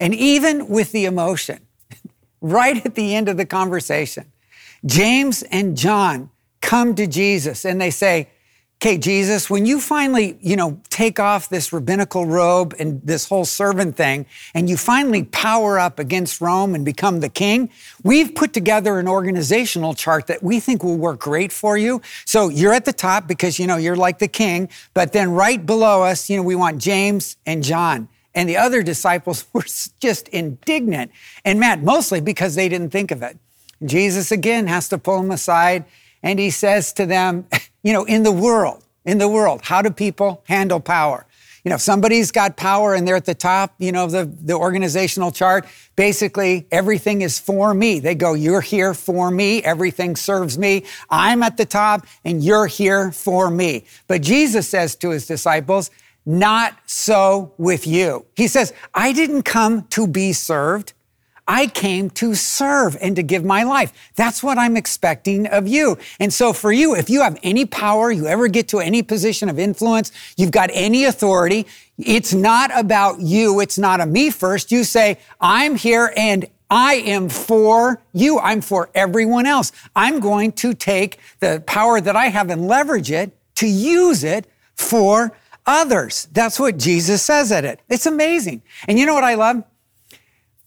And 0.00 0.14
even 0.14 0.68
with 0.68 0.92
the 0.92 1.04
emotion, 1.04 1.60
right 2.40 2.84
at 2.84 2.94
the 2.94 3.14
end 3.14 3.28
of 3.28 3.36
the 3.36 3.46
conversation, 3.46 4.32
James 4.84 5.42
and 5.44 5.76
John 5.76 6.30
come 6.60 6.94
to 6.96 7.06
Jesus 7.06 7.64
and 7.64 7.80
they 7.80 7.90
say, 7.90 8.28
Okay, 8.82 8.98
Jesus, 8.98 9.48
when 9.48 9.64
you 9.64 9.78
finally, 9.78 10.36
you 10.40 10.56
know, 10.56 10.80
take 10.90 11.20
off 11.20 11.48
this 11.48 11.72
rabbinical 11.72 12.26
robe 12.26 12.74
and 12.80 13.00
this 13.02 13.28
whole 13.28 13.44
servant 13.44 13.96
thing, 13.96 14.26
and 14.54 14.68
you 14.68 14.76
finally 14.76 15.22
power 15.22 15.78
up 15.78 16.00
against 16.00 16.40
Rome 16.40 16.74
and 16.74 16.84
become 16.84 17.20
the 17.20 17.28
king, 17.28 17.70
we've 18.02 18.34
put 18.34 18.52
together 18.52 18.98
an 18.98 19.06
organizational 19.06 19.94
chart 19.94 20.26
that 20.26 20.42
we 20.42 20.58
think 20.58 20.82
will 20.82 20.96
work 20.96 21.20
great 21.20 21.52
for 21.52 21.78
you. 21.78 22.02
So 22.24 22.48
you're 22.48 22.72
at 22.72 22.84
the 22.84 22.92
top 22.92 23.28
because, 23.28 23.56
you 23.56 23.68
know, 23.68 23.76
you're 23.76 23.94
like 23.94 24.18
the 24.18 24.26
king, 24.26 24.68
but 24.94 25.12
then 25.12 25.30
right 25.30 25.64
below 25.64 26.02
us, 26.02 26.28
you 26.28 26.36
know, 26.36 26.42
we 26.42 26.56
want 26.56 26.78
James 26.78 27.36
and 27.46 27.62
John. 27.62 28.08
And 28.34 28.48
the 28.48 28.56
other 28.56 28.82
disciples 28.82 29.46
were 29.52 29.64
just 30.00 30.26
indignant 30.30 31.12
and 31.44 31.60
mad, 31.60 31.84
mostly 31.84 32.20
because 32.20 32.56
they 32.56 32.68
didn't 32.68 32.90
think 32.90 33.12
of 33.12 33.22
it. 33.22 33.38
Jesus 33.84 34.32
again 34.32 34.66
has 34.66 34.88
to 34.88 34.98
pull 34.98 35.22
them 35.22 35.30
aside 35.30 35.84
and 36.20 36.40
he 36.40 36.50
says 36.50 36.92
to 36.94 37.06
them, 37.06 37.46
you 37.82 37.92
know, 37.92 38.04
in 38.04 38.22
the 38.22 38.32
world, 38.32 38.84
in 39.04 39.18
the 39.18 39.28
world, 39.28 39.62
how 39.62 39.82
do 39.82 39.90
people 39.90 40.42
handle 40.46 40.80
power? 40.80 41.26
You 41.64 41.68
know, 41.68 41.76
if 41.76 41.80
somebody's 41.80 42.32
got 42.32 42.56
power 42.56 42.94
and 42.94 43.06
they're 43.06 43.16
at 43.16 43.24
the 43.24 43.36
top, 43.36 43.74
you 43.78 43.92
know, 43.92 44.08
the, 44.08 44.24
the 44.24 44.54
organizational 44.54 45.30
chart, 45.30 45.64
basically 45.94 46.66
everything 46.72 47.22
is 47.22 47.38
for 47.38 47.72
me. 47.72 48.00
They 48.00 48.16
go, 48.16 48.34
you're 48.34 48.60
here 48.60 48.94
for 48.94 49.30
me. 49.30 49.62
Everything 49.62 50.16
serves 50.16 50.58
me. 50.58 50.84
I'm 51.08 51.42
at 51.44 51.56
the 51.56 51.64
top 51.64 52.04
and 52.24 52.42
you're 52.42 52.66
here 52.66 53.12
for 53.12 53.48
me. 53.48 53.84
But 54.08 54.22
Jesus 54.22 54.68
says 54.68 54.96
to 54.96 55.10
his 55.10 55.26
disciples, 55.26 55.92
not 56.26 56.78
so 56.86 57.52
with 57.58 57.86
you. 57.86 58.26
He 58.36 58.48
says, 58.48 58.72
I 58.92 59.12
didn't 59.12 59.42
come 59.42 59.86
to 59.88 60.08
be 60.08 60.32
served. 60.32 60.94
I 61.46 61.66
came 61.66 62.10
to 62.10 62.34
serve 62.34 62.96
and 63.00 63.16
to 63.16 63.22
give 63.22 63.44
my 63.44 63.64
life. 63.64 63.92
That's 64.14 64.42
what 64.42 64.58
I'm 64.58 64.76
expecting 64.76 65.46
of 65.46 65.66
you. 65.66 65.98
And 66.20 66.32
so 66.32 66.52
for 66.52 66.72
you, 66.72 66.94
if 66.94 67.10
you 67.10 67.22
have 67.22 67.38
any 67.42 67.66
power, 67.66 68.12
you 68.12 68.26
ever 68.26 68.48
get 68.48 68.68
to 68.68 68.78
any 68.78 69.02
position 69.02 69.48
of 69.48 69.58
influence, 69.58 70.12
you've 70.36 70.52
got 70.52 70.70
any 70.72 71.04
authority, 71.04 71.66
it's 71.98 72.32
not 72.32 72.76
about 72.76 73.20
you. 73.20 73.60
It's 73.60 73.78
not 73.78 74.00
a 74.00 74.06
me 74.06 74.30
first. 74.30 74.72
You 74.72 74.84
say, 74.84 75.18
I'm 75.40 75.76
here 75.76 76.12
and 76.16 76.46
I 76.70 76.94
am 76.94 77.28
for 77.28 78.00
you. 78.14 78.38
I'm 78.38 78.62
for 78.62 78.88
everyone 78.94 79.46
else. 79.46 79.72
I'm 79.94 80.20
going 80.20 80.52
to 80.52 80.72
take 80.72 81.18
the 81.40 81.62
power 81.66 82.00
that 82.00 82.16
I 82.16 82.28
have 82.28 82.48
and 82.48 82.66
leverage 82.66 83.10
it 83.10 83.36
to 83.56 83.66
use 83.66 84.24
it 84.24 84.46
for 84.74 85.36
others. 85.66 86.28
That's 86.32 86.58
what 86.58 86.78
Jesus 86.78 87.22
says 87.22 87.52
at 87.52 87.64
it. 87.64 87.80
It's 87.88 88.06
amazing. 88.06 88.62
And 88.88 88.98
you 88.98 89.06
know 89.06 89.14
what 89.14 89.24
I 89.24 89.34
love? 89.34 89.64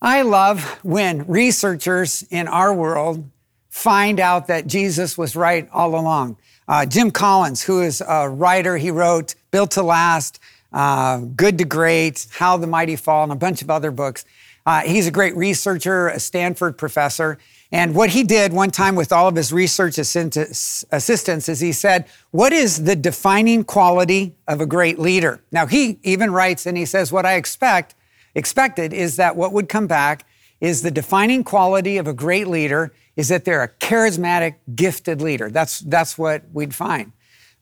I 0.06 0.22
love 0.22 0.64
when 0.84 1.26
researchers 1.26 2.24
in 2.30 2.48
our 2.48 2.72
world 2.72 3.28
find 3.70 4.20
out 4.20 4.46
that 4.46 4.68
Jesus 4.68 5.18
was 5.18 5.36
right 5.36 5.68
all 5.74 6.00
along. 6.00 6.38
Uh, 6.68 6.86
Jim 6.86 7.10
Collins, 7.10 7.64
who 7.64 7.82
is 7.82 8.04
a 8.08 8.30
writer, 8.30 8.78
he 8.78 8.92
wrote 8.92 9.34
Built 9.50 9.72
to 9.72 9.82
Last, 9.82 10.40
uh, 10.72 11.22
Good 11.36 11.58
to 11.58 11.66
Great, 11.66 12.28
How 12.34 12.56
the 12.56 12.68
Mighty 12.68 12.96
Fall, 12.96 13.24
and 13.24 13.32
a 13.32 13.36
bunch 13.36 13.64
of 13.64 13.72
other 13.72 13.90
books. 13.90 14.26
Uh, 14.64 14.82
he's 14.82 15.08
a 15.08 15.12
great 15.12 15.36
researcher, 15.36 16.10
a 16.10 16.20
Stanford 16.20 16.78
professor. 16.78 17.40
And 17.72 17.96
what 17.96 18.12
he 18.12 18.22
did 18.22 18.54
one 18.54 18.70
time 18.70 18.94
with 18.94 19.12
all 19.12 19.28
of 19.28 19.36
his 19.36 19.52
research 19.52 19.98
assistants 19.98 21.50
is 21.50 21.60
he 21.60 21.72
said, 21.72 22.06
What 22.30 22.54
is 22.54 22.84
the 22.84 22.96
defining 22.96 23.64
quality 23.64 24.36
of 24.48 24.62
a 24.62 24.68
great 24.68 25.00
leader? 25.00 25.42
Now, 25.52 25.66
he 25.66 25.98
even 26.04 26.30
writes 26.30 26.68
and 26.68 26.78
he 26.78 26.86
says, 26.86 27.12
What 27.12 27.26
I 27.26 27.38
expect, 27.38 27.96
expected 28.36 28.94
is 28.94 29.16
that 29.16 29.36
what 29.36 29.54
would 29.54 29.70
come 29.70 29.88
back 29.88 30.26
is 30.62 30.82
the 30.82 30.92
defining 30.92 31.44
quality 31.44 31.98
of 31.98 32.08
a 32.08 32.14
great 32.14 32.48
leader 32.48 32.94
is 33.16 33.30
that 33.30 33.46
they're 33.46 33.64
a 33.64 33.70
charismatic, 33.70 34.56
gifted 34.76 35.22
leader. 35.22 35.50
That's, 35.50 35.80
that's 35.80 36.18
what 36.18 36.44
we'd 36.54 36.76
find. 36.76 37.12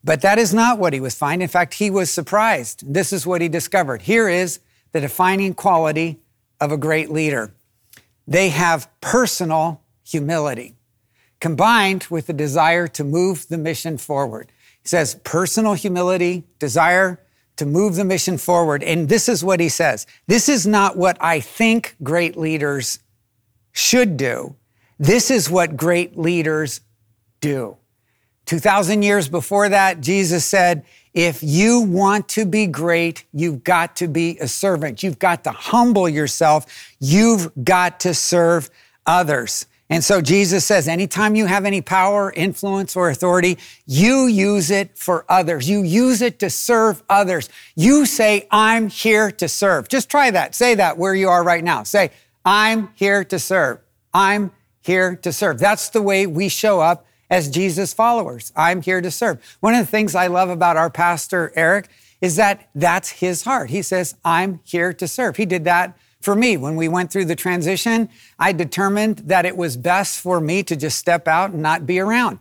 But 0.03 0.21
that 0.21 0.37
is 0.37 0.53
not 0.53 0.79
what 0.79 0.93
he 0.93 0.99
was 0.99 1.15
finding. 1.15 1.43
In 1.43 1.49
fact, 1.49 1.75
he 1.75 1.89
was 1.89 2.11
surprised. 2.11 2.93
This 2.93 3.13
is 3.13 3.25
what 3.25 3.41
he 3.41 3.47
discovered. 3.47 4.01
Here 4.01 4.27
is 4.27 4.59
the 4.91 4.99
defining 4.99 5.53
quality 5.53 6.19
of 6.59 6.71
a 6.71 6.77
great 6.77 7.09
leader 7.09 7.53
they 8.27 8.49
have 8.49 8.89
personal 9.01 9.81
humility 10.05 10.75
combined 11.39 12.07
with 12.09 12.27
the 12.27 12.33
desire 12.33 12.87
to 12.87 13.03
move 13.03 13.47
the 13.49 13.57
mission 13.57 13.97
forward. 13.97 14.51
He 14.81 14.87
says 14.87 15.15
personal 15.23 15.73
humility, 15.73 16.45
desire 16.59 17.19
to 17.57 17.65
move 17.65 17.95
the 17.95 18.05
mission 18.05 18.37
forward. 18.37 18.83
And 18.83 19.09
this 19.09 19.29
is 19.29 19.43
what 19.43 19.59
he 19.59 19.69
says 19.69 20.07
this 20.27 20.49
is 20.49 20.65
not 20.65 20.97
what 20.97 21.17
I 21.21 21.39
think 21.39 21.95
great 22.03 22.35
leaders 22.37 22.99
should 23.71 24.17
do. 24.17 24.55
This 24.99 25.31
is 25.31 25.49
what 25.49 25.75
great 25.75 26.17
leaders 26.17 26.81
do. 27.41 27.77
2,000 28.45 29.03
years 29.03 29.29
before 29.29 29.69
that, 29.69 30.01
Jesus 30.01 30.45
said, 30.45 30.85
if 31.13 31.43
you 31.43 31.81
want 31.81 32.27
to 32.29 32.45
be 32.45 32.65
great, 32.65 33.23
you've 33.33 33.63
got 33.63 33.95
to 33.97 34.07
be 34.07 34.37
a 34.39 34.47
servant. 34.47 35.03
You've 35.03 35.19
got 35.19 35.43
to 35.43 35.51
humble 35.51 36.09
yourself. 36.09 36.65
You've 36.99 37.51
got 37.63 37.99
to 38.01 38.13
serve 38.13 38.69
others. 39.05 39.67
And 39.93 40.03
so 40.03 40.21
Jesus 40.21 40.65
says, 40.65 40.87
anytime 40.87 41.35
you 41.35 41.45
have 41.45 41.65
any 41.65 41.79
power, 41.79 42.33
influence, 42.35 42.95
or 42.95 43.11
authority, 43.11 43.59
you 43.85 44.25
use 44.25 44.71
it 44.71 44.97
for 44.97 45.23
others. 45.29 45.69
You 45.69 45.83
use 45.83 46.23
it 46.23 46.39
to 46.39 46.49
serve 46.49 47.03
others. 47.11 47.47
You 47.75 48.07
say, 48.07 48.47
I'm 48.49 48.89
here 48.89 49.29
to 49.29 49.47
serve. 49.47 49.89
Just 49.89 50.09
try 50.09 50.31
that. 50.31 50.55
Say 50.55 50.73
that 50.73 50.97
where 50.97 51.13
you 51.13 51.29
are 51.29 51.43
right 51.43 51.63
now. 51.63 51.83
Say, 51.83 52.09
I'm 52.43 52.89
here 52.95 53.23
to 53.25 53.37
serve. 53.37 53.81
I'm 54.15 54.51
here 54.81 55.15
to 55.17 55.31
serve. 55.31 55.59
That's 55.59 55.89
the 55.89 56.01
way 56.01 56.25
we 56.25 56.49
show 56.49 56.79
up 56.79 57.05
as 57.29 57.47
Jesus 57.47 57.93
followers. 57.93 58.51
I'm 58.55 58.81
here 58.81 58.99
to 58.99 59.11
serve. 59.11 59.57
One 59.59 59.75
of 59.75 59.85
the 59.85 59.91
things 59.91 60.15
I 60.15 60.25
love 60.25 60.49
about 60.49 60.75
our 60.75 60.89
pastor, 60.89 61.53
Eric, 61.55 61.87
is 62.19 62.35
that 62.37 62.67
that's 62.73 63.11
his 63.11 63.43
heart. 63.43 63.69
He 63.69 63.83
says, 63.83 64.15
I'm 64.25 64.59
here 64.63 64.91
to 64.91 65.07
serve. 65.07 65.37
He 65.37 65.45
did 65.45 65.65
that 65.65 65.95
for 66.23 66.35
me 66.35 66.57
when 66.57 66.75
we 66.75 66.87
went 66.87 67.11
through 67.11 67.25
the 67.25 67.35
transition. 67.35 68.09
I 68.39 68.53
determined 68.53 69.17
that 69.25 69.45
it 69.45 69.57
was 69.57 69.75
best 69.75 70.19
for 70.19 70.39
me 70.39 70.63
to 70.63 70.75
just 70.75 70.97
step 70.97 71.27
out 71.27 71.51
and 71.51 71.61
not 71.61 71.85
be 71.85 71.99
around. 71.99 72.39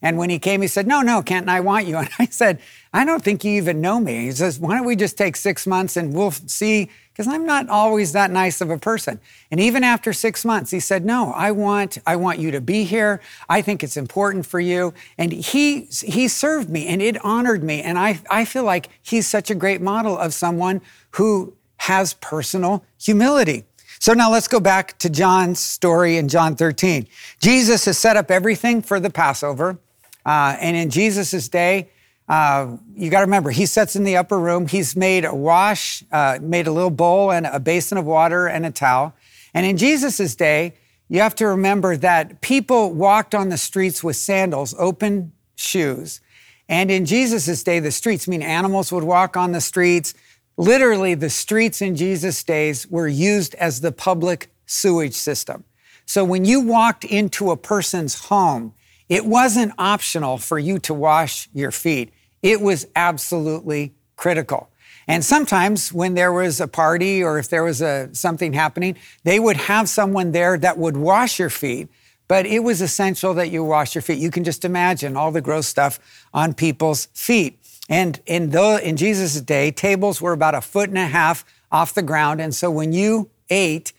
And 0.00 0.18
when 0.18 0.30
he 0.30 0.38
came, 0.38 0.60
he 0.60 0.68
said, 0.68 0.86
No, 0.86 1.00
no, 1.00 1.22
Kenton, 1.22 1.48
I 1.48 1.60
want 1.60 1.86
you. 1.86 1.96
And 1.98 2.10
I 2.18 2.26
said, 2.26 2.60
I 2.92 3.04
don't 3.04 3.24
think 3.24 3.42
you 3.42 3.52
even 3.52 3.80
know 3.80 3.98
me. 3.98 4.26
He 4.26 4.32
says, 4.32 4.58
Why 4.58 4.76
don't 4.76 4.86
we 4.86 4.96
just 4.96 5.18
take 5.18 5.34
six 5.34 5.66
months 5.66 5.96
and 5.96 6.14
we'll 6.14 6.30
see 6.30 6.90
because 7.14 7.32
I'm 7.32 7.46
not 7.46 7.68
always 7.68 8.12
that 8.12 8.32
nice 8.32 8.60
of 8.60 8.70
a 8.70 8.78
person. 8.78 9.20
And 9.52 9.60
even 9.60 9.84
after 9.84 10.12
six 10.12 10.44
months, 10.44 10.72
he 10.72 10.80
said, 10.80 11.04
"No, 11.04 11.32
I 11.32 11.52
want, 11.52 11.98
I 12.04 12.16
want 12.16 12.40
you 12.40 12.50
to 12.50 12.60
be 12.60 12.82
here. 12.82 13.20
I 13.48 13.62
think 13.62 13.84
it's 13.84 13.96
important 13.96 14.46
for 14.46 14.58
you." 14.58 14.92
And 15.16 15.32
he 15.32 15.82
he 15.82 16.26
served 16.26 16.68
me, 16.68 16.88
and 16.88 17.00
it 17.00 17.24
honored 17.24 17.62
me. 17.62 17.82
And 17.82 17.98
I 18.00 18.20
I 18.28 18.44
feel 18.44 18.64
like 18.64 18.88
he's 19.00 19.28
such 19.28 19.48
a 19.48 19.54
great 19.54 19.80
model 19.80 20.18
of 20.18 20.34
someone 20.34 20.80
who 21.12 21.54
has 21.84 22.14
personal 22.14 22.84
humility. 22.98 23.64
So 23.98 24.14
now 24.14 24.30
let's 24.30 24.48
go 24.48 24.58
back 24.58 24.98
to 25.00 25.10
John's 25.10 25.60
story 25.60 26.16
in 26.16 26.28
John 26.28 26.56
13. 26.56 27.06
Jesus 27.40 27.84
has 27.84 27.98
set 27.98 28.16
up 28.16 28.30
everything 28.30 28.80
for 28.80 28.98
the 29.00 29.10
Passover, 29.10 29.78
uh, 30.24 30.56
and 30.58 30.76
in 30.76 30.88
Jesus' 30.88 31.48
day, 31.48 31.90
uh, 32.26 32.78
you 32.96 33.10
got 33.10 33.18
to 33.18 33.26
remember, 33.26 33.50
he 33.50 33.66
sits 33.66 33.96
in 33.96 34.04
the 34.04 34.16
upper 34.16 34.38
room. 34.38 34.66
He's 34.66 34.96
made 34.96 35.26
a 35.26 35.34
wash, 35.34 36.02
uh, 36.10 36.38
made 36.40 36.66
a 36.66 36.72
little 36.72 36.88
bowl 36.90 37.30
and 37.30 37.44
a 37.44 37.60
basin 37.60 37.98
of 37.98 38.06
water 38.06 38.46
and 38.46 38.64
a 38.64 38.70
towel. 38.70 39.14
And 39.52 39.66
in 39.66 39.76
Jesus' 39.76 40.34
day, 40.34 40.72
you 41.10 41.20
have 41.20 41.34
to 41.34 41.46
remember 41.46 41.98
that 41.98 42.40
people 42.40 42.94
walked 42.94 43.34
on 43.34 43.50
the 43.50 43.58
streets 43.58 44.02
with 44.02 44.16
sandals, 44.16 44.74
open 44.78 45.32
shoes. 45.54 46.22
And 46.66 46.90
in 46.90 47.04
Jesus' 47.04 47.62
day, 47.62 47.78
the 47.78 47.92
streets 47.92 48.26
mean 48.26 48.40
animals 48.40 48.90
would 48.90 49.04
walk 49.04 49.36
on 49.36 49.52
the 49.52 49.60
streets. 49.60 50.14
Literally, 50.56 51.14
the 51.14 51.30
streets 51.30 51.82
in 51.82 51.96
Jesus' 51.96 52.42
days 52.44 52.86
were 52.88 53.08
used 53.08 53.54
as 53.56 53.80
the 53.80 53.92
public 53.92 54.50
sewage 54.66 55.14
system. 55.14 55.64
So 56.06 56.24
when 56.24 56.44
you 56.44 56.60
walked 56.60 57.04
into 57.04 57.50
a 57.50 57.56
person's 57.56 58.26
home, 58.26 58.74
it 59.08 59.26
wasn't 59.26 59.72
optional 59.78 60.38
for 60.38 60.58
you 60.58 60.78
to 60.80 60.94
wash 60.94 61.48
your 61.52 61.70
feet. 61.70 62.12
It 62.42 62.60
was 62.60 62.86
absolutely 62.94 63.94
critical. 64.16 64.70
And 65.06 65.24
sometimes 65.24 65.92
when 65.92 66.14
there 66.14 66.32
was 66.32 66.60
a 66.60 66.68
party 66.68 67.22
or 67.22 67.38
if 67.38 67.48
there 67.48 67.64
was 67.64 67.82
a, 67.82 68.08
something 68.14 68.52
happening, 68.52 68.96
they 69.24 69.38
would 69.38 69.56
have 69.56 69.88
someone 69.88 70.32
there 70.32 70.56
that 70.58 70.78
would 70.78 70.96
wash 70.96 71.38
your 71.38 71.50
feet. 71.50 71.88
But 72.26 72.46
it 72.46 72.60
was 72.60 72.80
essential 72.80 73.34
that 73.34 73.50
you 73.50 73.62
wash 73.62 73.94
your 73.94 74.00
feet. 74.00 74.18
You 74.18 74.30
can 74.30 74.44
just 74.44 74.64
imagine 74.64 75.14
all 75.16 75.30
the 75.30 75.42
gross 75.42 75.66
stuff 75.66 75.98
on 76.32 76.54
people's 76.54 77.08
feet. 77.12 77.58
And 77.88 78.20
in, 78.26 78.50
the, 78.50 78.80
in 78.82 78.96
Jesus' 78.96 79.40
day, 79.40 79.70
tables 79.70 80.20
were 80.20 80.32
about 80.32 80.54
a 80.54 80.60
foot 80.60 80.88
and 80.88 80.98
a 80.98 81.06
half 81.06 81.44
off 81.70 81.94
the 81.94 82.02
ground. 82.02 82.40
And 82.40 82.54
so 82.54 82.70
when 82.70 82.92
you 82.92 83.30
ate, 83.50 83.92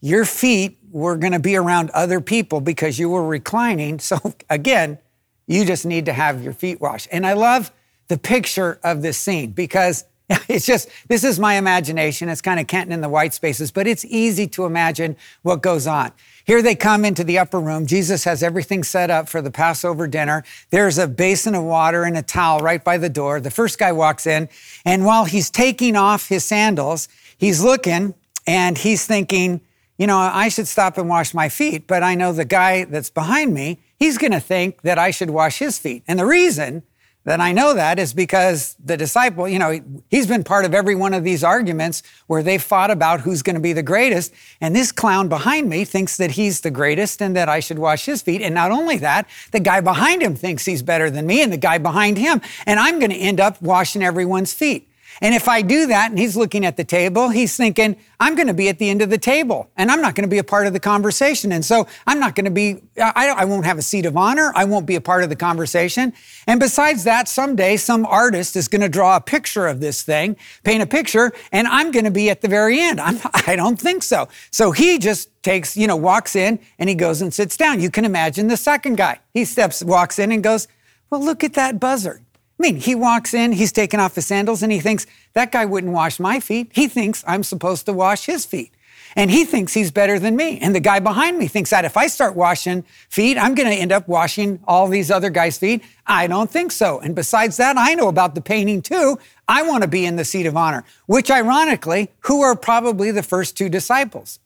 your 0.00 0.24
feet 0.24 0.78
were 0.90 1.16
going 1.16 1.32
to 1.32 1.38
be 1.38 1.56
around 1.56 1.90
other 1.90 2.20
people 2.20 2.60
because 2.60 2.98
you 2.98 3.08
were 3.08 3.26
reclining. 3.26 3.98
So 3.98 4.18
again, 4.50 4.98
you 5.46 5.64
just 5.64 5.86
need 5.86 6.06
to 6.06 6.12
have 6.12 6.42
your 6.42 6.52
feet 6.52 6.80
washed. 6.80 7.08
And 7.10 7.26
I 7.26 7.32
love 7.32 7.72
the 8.08 8.18
picture 8.18 8.78
of 8.82 9.02
this 9.02 9.16
scene 9.18 9.52
because 9.52 10.04
it's 10.48 10.64
just, 10.64 10.88
this 11.08 11.24
is 11.24 11.40
my 11.40 11.54
imagination. 11.54 12.28
It's 12.28 12.40
kind 12.40 12.60
of 12.60 12.68
Kenton 12.68 12.92
in 12.92 13.00
the 13.00 13.08
white 13.08 13.34
spaces, 13.34 13.72
but 13.72 13.88
it's 13.88 14.04
easy 14.04 14.46
to 14.48 14.64
imagine 14.64 15.16
what 15.42 15.60
goes 15.60 15.88
on. 15.88 16.12
Here 16.44 16.62
they 16.62 16.76
come 16.76 17.04
into 17.04 17.24
the 17.24 17.38
upper 17.38 17.58
room. 17.58 17.84
Jesus 17.84 18.22
has 18.24 18.42
everything 18.42 18.84
set 18.84 19.10
up 19.10 19.28
for 19.28 19.42
the 19.42 19.50
Passover 19.50 20.06
dinner. 20.06 20.44
There's 20.70 20.98
a 20.98 21.08
basin 21.08 21.56
of 21.56 21.64
water 21.64 22.04
and 22.04 22.16
a 22.16 22.22
towel 22.22 22.60
right 22.60 22.82
by 22.82 22.96
the 22.96 23.08
door. 23.08 23.40
The 23.40 23.50
first 23.50 23.78
guy 23.78 23.90
walks 23.90 24.26
in, 24.26 24.48
and 24.84 25.04
while 25.04 25.24
he's 25.24 25.50
taking 25.50 25.96
off 25.96 26.28
his 26.28 26.44
sandals, 26.44 27.08
he's 27.36 27.62
looking 27.62 28.14
and 28.46 28.78
he's 28.78 29.06
thinking, 29.06 29.60
you 29.98 30.06
know, 30.06 30.16
I 30.16 30.48
should 30.48 30.68
stop 30.68 30.96
and 30.96 31.08
wash 31.08 31.34
my 31.34 31.48
feet, 31.48 31.86
but 31.88 32.02
I 32.04 32.14
know 32.14 32.32
the 32.32 32.44
guy 32.44 32.84
that's 32.84 33.10
behind 33.10 33.52
me, 33.52 33.80
he's 33.98 34.16
going 34.16 34.32
to 34.32 34.40
think 34.40 34.82
that 34.82 34.96
I 34.96 35.10
should 35.10 35.30
wash 35.30 35.58
his 35.58 35.76
feet. 35.78 36.04
And 36.06 36.18
the 36.18 36.24
reason 36.24 36.84
that 37.30 37.40
I 37.40 37.52
know 37.52 37.74
that 37.74 38.00
is 38.00 38.12
because 38.12 38.74
the 38.84 38.96
disciple, 38.96 39.48
you 39.48 39.60
know, 39.60 39.78
he's 40.08 40.26
been 40.26 40.42
part 40.42 40.64
of 40.64 40.74
every 40.74 40.96
one 40.96 41.14
of 41.14 41.22
these 41.22 41.44
arguments 41.44 42.02
where 42.26 42.42
they've 42.42 42.60
fought 42.60 42.90
about 42.90 43.20
who's 43.20 43.40
going 43.40 43.54
to 43.54 43.60
be 43.60 43.72
the 43.72 43.84
greatest. 43.84 44.34
And 44.60 44.74
this 44.74 44.90
clown 44.90 45.28
behind 45.28 45.68
me 45.68 45.84
thinks 45.84 46.16
that 46.16 46.32
he's 46.32 46.62
the 46.62 46.72
greatest 46.72 47.22
and 47.22 47.36
that 47.36 47.48
I 47.48 47.60
should 47.60 47.78
wash 47.78 48.04
his 48.04 48.20
feet. 48.20 48.42
And 48.42 48.52
not 48.52 48.72
only 48.72 48.96
that, 48.96 49.28
the 49.52 49.60
guy 49.60 49.80
behind 49.80 50.22
him 50.22 50.34
thinks 50.34 50.64
he's 50.64 50.82
better 50.82 51.08
than 51.08 51.24
me 51.24 51.40
and 51.40 51.52
the 51.52 51.56
guy 51.56 51.78
behind 51.78 52.18
him. 52.18 52.40
And 52.66 52.80
I'm 52.80 52.98
going 52.98 53.12
to 53.12 53.16
end 53.16 53.38
up 53.38 53.62
washing 53.62 54.02
everyone's 54.02 54.52
feet. 54.52 54.89
And 55.20 55.34
if 55.34 55.48
I 55.48 55.60
do 55.60 55.86
that 55.86 56.10
and 56.10 56.18
he's 56.18 56.36
looking 56.36 56.64
at 56.64 56.76
the 56.76 56.84
table, 56.84 57.28
he's 57.28 57.56
thinking, 57.56 57.96
I'm 58.18 58.34
going 58.34 58.46
to 58.46 58.54
be 58.54 58.68
at 58.68 58.78
the 58.78 58.88
end 58.88 59.02
of 59.02 59.10
the 59.10 59.18
table 59.18 59.70
and 59.76 59.90
I'm 59.90 60.00
not 60.00 60.14
going 60.14 60.26
to 60.26 60.30
be 60.30 60.38
a 60.38 60.44
part 60.44 60.66
of 60.66 60.72
the 60.72 60.80
conversation. 60.80 61.52
And 61.52 61.64
so 61.64 61.86
I'm 62.06 62.18
not 62.18 62.34
going 62.34 62.46
to 62.46 62.50
be, 62.50 62.82
I, 62.98 63.28
I, 63.28 63.44
won't 63.44 63.66
have 63.66 63.76
a 63.76 63.82
seat 63.82 64.06
of 64.06 64.16
honor. 64.16 64.52
I 64.54 64.64
won't 64.64 64.86
be 64.86 64.94
a 64.94 65.00
part 65.00 65.22
of 65.22 65.28
the 65.28 65.36
conversation. 65.36 66.14
And 66.46 66.58
besides 66.58 67.04
that, 67.04 67.28
someday 67.28 67.76
some 67.76 68.06
artist 68.06 68.56
is 68.56 68.66
going 68.66 68.80
to 68.80 68.88
draw 68.88 69.16
a 69.16 69.20
picture 69.20 69.66
of 69.66 69.80
this 69.80 70.02
thing, 70.02 70.36
paint 70.64 70.82
a 70.82 70.86
picture, 70.86 71.32
and 71.52 71.68
I'm 71.68 71.90
going 71.90 72.06
to 72.06 72.10
be 72.10 72.30
at 72.30 72.40
the 72.40 72.48
very 72.48 72.80
end. 72.80 73.00
I'm, 73.00 73.18
I 73.46 73.56
don't 73.56 73.78
think 73.78 74.02
so. 74.02 74.28
So 74.50 74.72
he 74.72 74.98
just 74.98 75.30
takes, 75.42 75.76
you 75.76 75.86
know, 75.86 75.96
walks 75.96 76.34
in 76.34 76.58
and 76.78 76.88
he 76.88 76.94
goes 76.94 77.20
and 77.20 77.32
sits 77.32 77.56
down. 77.56 77.80
You 77.80 77.90
can 77.90 78.06
imagine 78.06 78.48
the 78.48 78.56
second 78.56 78.96
guy. 78.96 79.20
He 79.34 79.44
steps, 79.44 79.82
walks 79.84 80.18
in 80.18 80.32
and 80.32 80.42
goes, 80.42 80.66
well, 81.10 81.22
look 81.22 81.44
at 81.44 81.54
that 81.54 81.78
buzzard. 81.78 82.24
I 82.60 82.62
mean, 82.62 82.76
he 82.76 82.94
walks 82.94 83.32
in, 83.32 83.52
he's 83.52 83.72
taken 83.72 84.00
off 84.00 84.16
his 84.16 84.26
sandals, 84.26 84.62
and 84.62 84.70
he 84.70 84.80
thinks, 84.80 85.06
that 85.32 85.50
guy 85.50 85.64
wouldn't 85.64 85.94
wash 85.94 86.20
my 86.20 86.40
feet. 86.40 86.70
He 86.74 86.88
thinks 86.88 87.24
I'm 87.26 87.42
supposed 87.42 87.86
to 87.86 87.94
wash 87.94 88.26
his 88.26 88.44
feet. 88.44 88.74
And 89.16 89.30
he 89.30 89.46
thinks 89.46 89.72
he's 89.72 89.90
better 89.90 90.18
than 90.18 90.36
me. 90.36 90.58
And 90.60 90.74
the 90.74 90.80
guy 90.80 90.98
behind 90.98 91.38
me 91.38 91.48
thinks 91.48 91.70
that 91.70 91.86
if 91.86 91.96
I 91.96 92.06
start 92.06 92.36
washing 92.36 92.82
feet, 93.08 93.38
I'm 93.38 93.54
going 93.54 93.70
to 93.70 93.74
end 93.74 93.92
up 93.92 94.06
washing 94.08 94.60
all 94.68 94.88
these 94.88 95.10
other 95.10 95.30
guys' 95.30 95.56
feet. 95.56 95.82
I 96.06 96.26
don't 96.26 96.50
think 96.50 96.70
so. 96.70 97.00
And 97.00 97.14
besides 97.14 97.56
that, 97.56 97.78
I 97.78 97.94
know 97.94 98.08
about 98.08 98.34
the 98.34 98.42
painting 98.42 98.82
too. 98.82 99.18
I 99.48 99.62
want 99.62 99.82
to 99.82 99.88
be 99.88 100.04
in 100.04 100.16
the 100.16 100.24
seat 100.26 100.44
of 100.44 100.54
honor, 100.54 100.84
which 101.06 101.30
ironically, 101.30 102.10
who 102.20 102.42
are 102.42 102.54
probably 102.54 103.10
the 103.10 103.22
first 103.22 103.56
two 103.56 103.70
disciples 103.70 104.38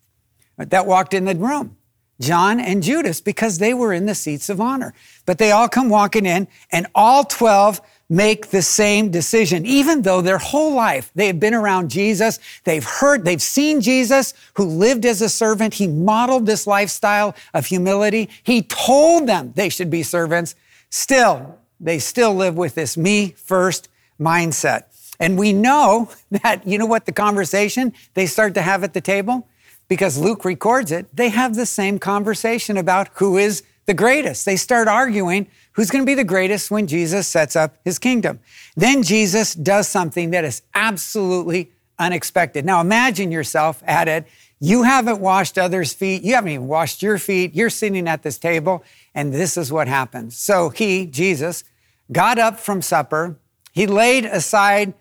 that 0.57 0.87
walked 0.87 1.15
in 1.15 1.25
the 1.25 1.35
room? 1.35 1.77
John 2.21 2.61
and 2.61 2.83
Judas, 2.83 3.21
because 3.21 3.59
they 3.59 3.75
were 3.75 3.93
in 3.93 4.07
the 4.07 4.15
seats 4.15 4.49
of 4.49 4.61
honor. 4.61 4.95
But 5.27 5.39
they 5.39 5.51
all 5.51 5.69
come 5.69 5.89
walking 5.89 6.27
in, 6.27 6.47
and 6.71 6.87
all 6.95 7.25
12 7.25 7.81
make 8.09 8.49
the 8.49 8.63
same 8.63 9.11
decision, 9.11 9.65
even 9.65 10.03
though 10.03 10.21
their 10.21 10.39
whole 10.39 10.75
life 10.75 11.11
they 11.15 11.27
have 11.27 11.41
been 11.41 11.55
around 11.55 11.91
Jesus. 11.91 12.39
They've 12.65 12.85
heard, 12.85 13.25
they've 13.25 13.41
seen 13.41 13.81
Jesus 13.81 14.35
who 14.55 14.65
lived 14.65 15.07
as 15.07 15.23
a 15.23 15.29
servant. 15.29 15.75
He 15.75 15.87
modeled 15.87 16.47
this 16.47 16.67
lifestyle 16.67 17.35
of 17.55 17.67
humility. 17.67 18.29
He 18.43 18.63
told 18.63 19.27
them 19.27 19.53
they 19.57 19.69
should 19.69 19.91
be 19.91 20.03
servants. 20.03 20.55
Still, 20.91 21.59
they 21.81 21.99
still 21.99 22.35
live 22.35 22.57
with 22.57 22.75
this 22.75 22.97
me 22.97 23.31
first 23.37 23.89
mindset. 24.21 24.85
And 25.19 25.39
we 25.39 25.53
know 25.53 26.11
that, 26.31 26.67
you 26.67 26.79
know 26.79 26.87
what, 26.87 27.07
the 27.07 27.13
conversation 27.13 27.93
they 28.15 28.27
start 28.27 28.55
to 28.55 28.63
have 28.63 28.85
at 28.85 28.95
the 28.95 29.01
table? 29.01 29.49
Because 29.89 30.19
Luke 30.19 30.45
records 30.45 30.91
it, 30.93 31.15
they 31.15 31.29
have 31.29 31.57
the 31.57 31.67
same 31.67 31.99
conversation 31.99 32.77
about 32.77 33.09
who 33.15 33.37
is 33.37 33.63
the 33.87 33.95
greatest. 33.95 34.45
They 34.45 34.57
start 34.57 34.89
arguing 34.89 35.47
who's 35.73 35.91
going 35.91 36.03
to 36.03 36.07
be 36.07 36.15
the 36.15 36.25
greatest 36.25 36.71
when 36.71 36.87
Jesus 36.87 37.27
sets 37.27 37.57
up 37.57 37.77
his 37.85 37.99
kingdom. 37.99 38.41
Then 38.77 39.03
Jesus 39.03 39.55
does 39.55 39.89
something 39.89 40.31
that 40.31 40.45
is 40.45 40.63
absolutely 40.75 41.71
unexpected. 41.99 42.65
Now 42.65 42.81
imagine 42.81 43.31
yourself 43.31 43.83
at 43.87 44.09
it. 44.09 44.27
You 44.61 44.85
haven't 44.85 45.21
washed 45.21 45.59
others' 45.59 45.93
feet. 45.93 46.23
You 46.23 46.35
haven't 46.35 46.53
even 46.53 46.67
washed 46.67 47.03
your 47.03 47.19
feet. 47.19 47.55
You're 47.55 47.71
sitting 47.71 48.09
at 48.09 48.23
this 48.23 48.39
table, 48.39 48.83
and 49.15 49.33
this 49.33 49.57
is 49.57 49.71
what 49.71 49.89
happens. 49.89 50.39
So 50.39 50.71
he, 50.71 51.07
Jesus, 51.07 51.65
got 52.11 52.39
up 52.39 52.59
from 52.59 52.81
supper. 52.81 53.39
He 53.73 53.87
laid 53.87 54.25
aside 54.25 54.95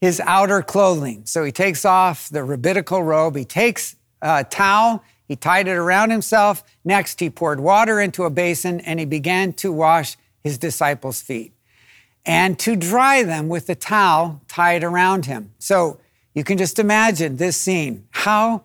his 0.00 0.20
outer 0.20 0.62
clothing. 0.62 1.22
So 1.26 1.42
he 1.42 1.52
takes 1.52 1.84
off 1.84 2.28
the 2.28 2.44
rabbinical 2.44 3.02
robe. 3.02 3.36
He 3.36 3.44
takes 3.44 3.96
a 4.20 4.44
towel 4.44 5.02
he 5.32 5.36
tied 5.36 5.66
it 5.66 5.72
around 5.72 6.10
himself. 6.10 6.62
Next, 6.84 7.18
he 7.18 7.30
poured 7.30 7.58
water 7.58 7.98
into 7.98 8.24
a 8.24 8.28
basin 8.28 8.80
and 8.80 9.00
he 9.00 9.06
began 9.06 9.54
to 9.54 9.72
wash 9.72 10.18
his 10.44 10.58
disciples' 10.58 11.22
feet 11.22 11.54
and 12.26 12.58
to 12.58 12.76
dry 12.76 13.22
them 13.22 13.48
with 13.48 13.66
the 13.66 13.74
towel 13.74 14.42
tied 14.46 14.84
around 14.84 15.24
him. 15.24 15.54
So 15.58 15.98
you 16.34 16.44
can 16.44 16.58
just 16.58 16.78
imagine 16.78 17.38
this 17.38 17.56
scene. 17.56 18.06
How 18.10 18.64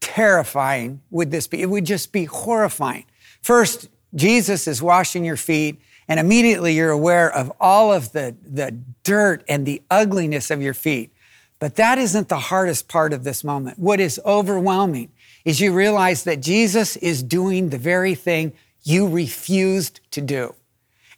terrifying 0.00 1.00
would 1.10 1.30
this 1.30 1.46
be? 1.46 1.62
It 1.62 1.70
would 1.70 1.86
just 1.86 2.12
be 2.12 2.26
horrifying. 2.26 3.06
First, 3.40 3.88
Jesus 4.14 4.68
is 4.68 4.82
washing 4.82 5.24
your 5.24 5.38
feet, 5.38 5.80
and 6.08 6.20
immediately 6.20 6.74
you're 6.74 6.90
aware 6.90 7.32
of 7.32 7.50
all 7.58 7.90
of 7.90 8.12
the, 8.12 8.36
the 8.42 8.78
dirt 9.02 9.44
and 9.48 9.64
the 9.64 9.80
ugliness 9.90 10.50
of 10.50 10.60
your 10.60 10.74
feet. 10.74 11.10
But 11.58 11.76
that 11.76 11.96
isn't 11.96 12.28
the 12.28 12.38
hardest 12.38 12.86
part 12.86 13.14
of 13.14 13.24
this 13.24 13.42
moment. 13.42 13.78
What 13.78 13.98
is 13.98 14.20
overwhelming 14.26 15.10
is 15.44 15.60
you 15.60 15.72
realize 15.72 16.24
that 16.24 16.40
Jesus 16.40 16.96
is 16.96 17.22
doing 17.22 17.70
the 17.70 17.78
very 17.78 18.14
thing 18.14 18.52
you 18.82 19.08
refused 19.08 20.00
to 20.12 20.20
do. 20.20 20.54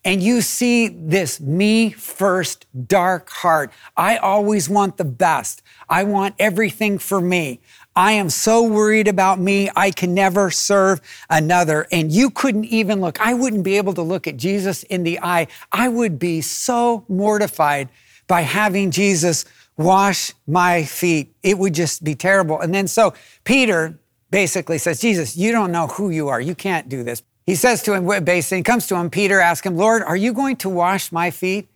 And 0.04 0.20
you 0.20 0.40
see 0.40 0.88
this 0.88 1.40
me 1.40 1.90
first 1.90 2.66
dark 2.88 3.30
heart. 3.30 3.70
I 3.96 4.16
always 4.16 4.68
want 4.68 4.96
the 4.96 5.04
best. 5.04 5.62
I 5.88 6.02
want 6.02 6.34
everything 6.40 6.98
for 6.98 7.20
me. 7.20 7.60
I 7.94 8.12
am 8.12 8.30
so 8.30 8.62
worried 8.62 9.06
about 9.06 9.38
me, 9.38 9.70
I 9.76 9.90
can 9.90 10.14
never 10.14 10.50
serve 10.50 11.00
another. 11.28 11.86
And 11.92 12.10
you 12.10 12.30
couldn't 12.30 12.64
even 12.64 13.00
look, 13.00 13.20
I 13.20 13.34
wouldn't 13.34 13.64
be 13.64 13.76
able 13.76 13.92
to 13.94 14.02
look 14.02 14.26
at 14.26 14.38
Jesus 14.38 14.82
in 14.84 15.02
the 15.02 15.20
eye. 15.20 15.46
I 15.70 15.88
would 15.88 16.18
be 16.18 16.40
so 16.40 17.04
mortified 17.08 17.90
by 18.26 18.40
having 18.40 18.90
Jesus 18.90 19.44
wash 19.76 20.32
my 20.46 20.84
feet. 20.84 21.34
It 21.42 21.58
would 21.58 21.74
just 21.74 22.02
be 22.02 22.14
terrible. 22.14 22.60
And 22.60 22.74
then 22.74 22.88
so 22.88 23.12
Peter, 23.44 23.98
basically 24.32 24.78
says, 24.78 24.98
Jesus, 24.98 25.36
you 25.36 25.52
don't 25.52 25.70
know 25.70 25.86
who 25.86 26.10
you 26.10 26.28
are. 26.28 26.40
You 26.40 26.56
can't 26.56 26.88
do 26.88 27.04
this. 27.04 27.22
He 27.46 27.54
says 27.54 27.82
to 27.82 27.92
him, 27.92 28.24
basically, 28.24 28.62
comes 28.62 28.86
to 28.88 28.96
him, 28.96 29.10
Peter 29.10 29.38
asks 29.38 29.66
him, 29.66 29.76
Lord, 29.76 30.02
are 30.02 30.16
you 30.16 30.32
going 30.32 30.56
to 30.56 30.68
wash 30.68 31.12
my 31.12 31.30
feet? 31.30 31.68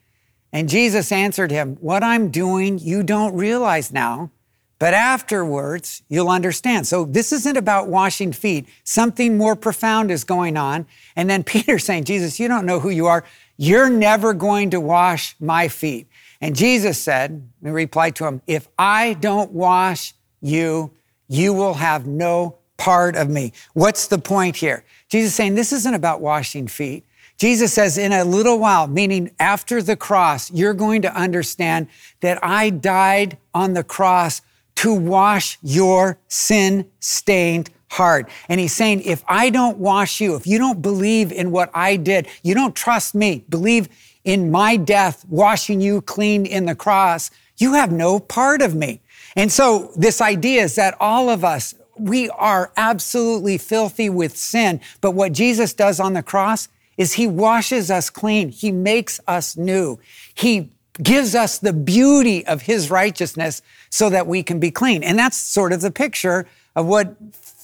And 0.53 0.69
Jesus 0.69 1.13
answered 1.13 1.51
him, 1.51 1.77
What 1.81 2.03
I'm 2.03 2.31
doing, 2.31 2.79
you 2.79 3.03
don't 3.03 3.35
realize 3.35 3.93
now, 3.93 4.31
but 4.79 4.95
afterwards 4.95 6.03
you'll 6.09 6.31
understand. 6.31 6.87
So 6.87 7.05
this 7.05 7.31
isn't 7.33 7.57
about 7.59 7.89
washing 7.89 8.33
feet. 8.33 8.67
Something 8.85 9.37
more 9.37 9.55
profound 9.55 10.11
is 10.11 10.25
going 10.25 10.57
on. 10.57 10.87
And 11.15 11.29
then 11.29 11.45
Peter 11.55 11.79
saying, 11.79 12.05
Jesus, 12.05 12.41
you 12.41 12.49
don't 12.49 12.65
know 12.65 12.81
who 12.81 12.91
you 12.91 13.07
are. 13.07 13.25
You're 13.59 13.91
never 13.91 14.33
going 14.33 14.71
to 14.71 14.81
wash 14.81 15.37
my 15.41 15.69
feet. 15.69 16.07
And 16.41 16.57
Jesus 16.57 16.99
said, 16.99 17.51
in 17.63 17.73
reply 17.73 18.11
to 18.13 18.27
him, 18.27 18.41
If 18.47 18.69
I 18.79 19.15
don't 19.15 19.51
wash 19.53 20.15
you, 20.41 20.93
you 21.29 21.53
will 21.53 21.75
have 21.75 22.07
no 22.07 22.57
part 22.77 23.17
of 23.17 23.29
me. 23.29 23.53
What's 23.75 24.07
the 24.07 24.19
point 24.19 24.57
here? 24.57 24.85
Jesus 25.09 25.35
saying 25.35 25.55
this 25.55 25.73
isn't 25.73 25.95
about 25.95 26.21
washing 26.21 26.69
feet. 26.69 27.05
Jesus 27.39 27.73
says, 27.73 27.99
in 27.99 28.13
a 28.13 28.25
little 28.25 28.59
while, 28.59 28.87
meaning 28.87 29.31
after 29.39 29.83
the 29.83 29.97
cross, 29.97 30.51
you're 30.51 30.75
going 30.75 31.03
to 31.03 31.15
understand 31.15 31.89
that 32.21 32.39
I 32.43 32.71
died 32.71 33.37
on 33.53 33.75
the 33.75 33.85
cross 33.85 34.41
to 34.77 34.95
wash 34.95 35.59
your 35.63 36.19
sin 36.29 36.91
stained 37.01 37.71
heart. 37.91 38.29
And 38.49 38.59
he's 38.59 38.73
saying, 38.73 39.03
if 39.03 39.23
I 39.29 39.51
don't 39.51 39.79
wash 39.79 40.21
you, 40.21 40.35
if 40.35 40.47
you 40.47 40.59
don't 40.59 40.81
believe 40.81 41.31
in 41.31 41.51
what 41.51 41.71
I 41.75 41.97
did, 41.97 42.27
you 42.43 42.55
don't 42.55 42.75
trust 42.75 43.15
me, 43.15 43.45
believe 43.49 43.89
in 44.25 44.51
my 44.51 44.77
death, 44.77 45.25
washing 45.29 45.81
you 45.81 46.01
clean 46.01 46.47
in 46.47 46.67
the 46.67 46.75
cross, 46.75 47.31
you 47.59 47.75
have 47.75 47.93
no 47.93 48.19
part 48.19 48.61
of 48.61 48.75
me. 48.75 49.01
And 49.37 49.53
so 49.53 49.93
this 49.95 50.21
idea 50.21 50.65
is 50.65 50.75
that 50.77 50.97
all 50.99 51.29
of 51.29 51.45
us, 51.45 51.75
we 51.99 52.29
are 52.31 52.73
absolutely 52.77 53.59
filthy 53.59 54.09
with 54.09 54.37
sin. 54.37 54.81
But 55.01 55.13
what 55.13 55.33
Jesus 55.33 55.75
does 55.75 56.01
on 56.01 56.15
the 56.15 56.23
cross 56.23 56.69
is 56.97 57.13
he 57.13 57.27
washes 57.27 57.91
us 57.91 58.09
clean. 58.09 58.49
He 58.49 58.73
makes 58.73 59.21
us 59.27 59.57
new. 59.57 59.99
He 60.35 60.71
gives 61.03 61.35
us 61.35 61.59
the 61.59 61.75
beauty 61.75 62.47
of 62.47 62.63
his 62.63 62.91
righteousness 62.91 63.61
so 63.91 64.09
that 64.09 64.27
we 64.27 64.43
can 64.43 64.59
be 64.59 64.71
clean. 64.71 65.03
And 65.03 65.19
that's 65.19 65.37
sort 65.37 65.73
of 65.73 65.83
the 65.83 65.91
picture 65.91 66.47
of 66.75 66.87
what 66.87 67.17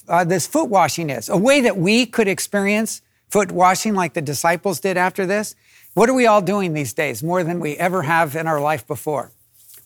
uh, 0.08 0.24
this 0.24 0.46
foot 0.46 0.68
washing 0.68 1.08
is. 1.08 1.30
A 1.30 1.36
way 1.36 1.62
that 1.62 1.78
we 1.78 2.04
could 2.04 2.28
experience 2.28 3.00
foot 3.30 3.50
washing 3.50 3.94
like 3.94 4.12
the 4.12 4.20
disciples 4.20 4.80
did 4.80 4.98
after 4.98 5.24
this. 5.24 5.54
What 5.94 6.10
are 6.10 6.14
we 6.14 6.26
all 6.26 6.42
doing 6.42 6.74
these 6.74 6.92
days 6.92 7.22
more 7.22 7.42
than 7.42 7.60
we 7.60 7.76
ever 7.76 8.02
have 8.02 8.36
in 8.36 8.46
our 8.46 8.60
life 8.60 8.86
before? 8.86 9.32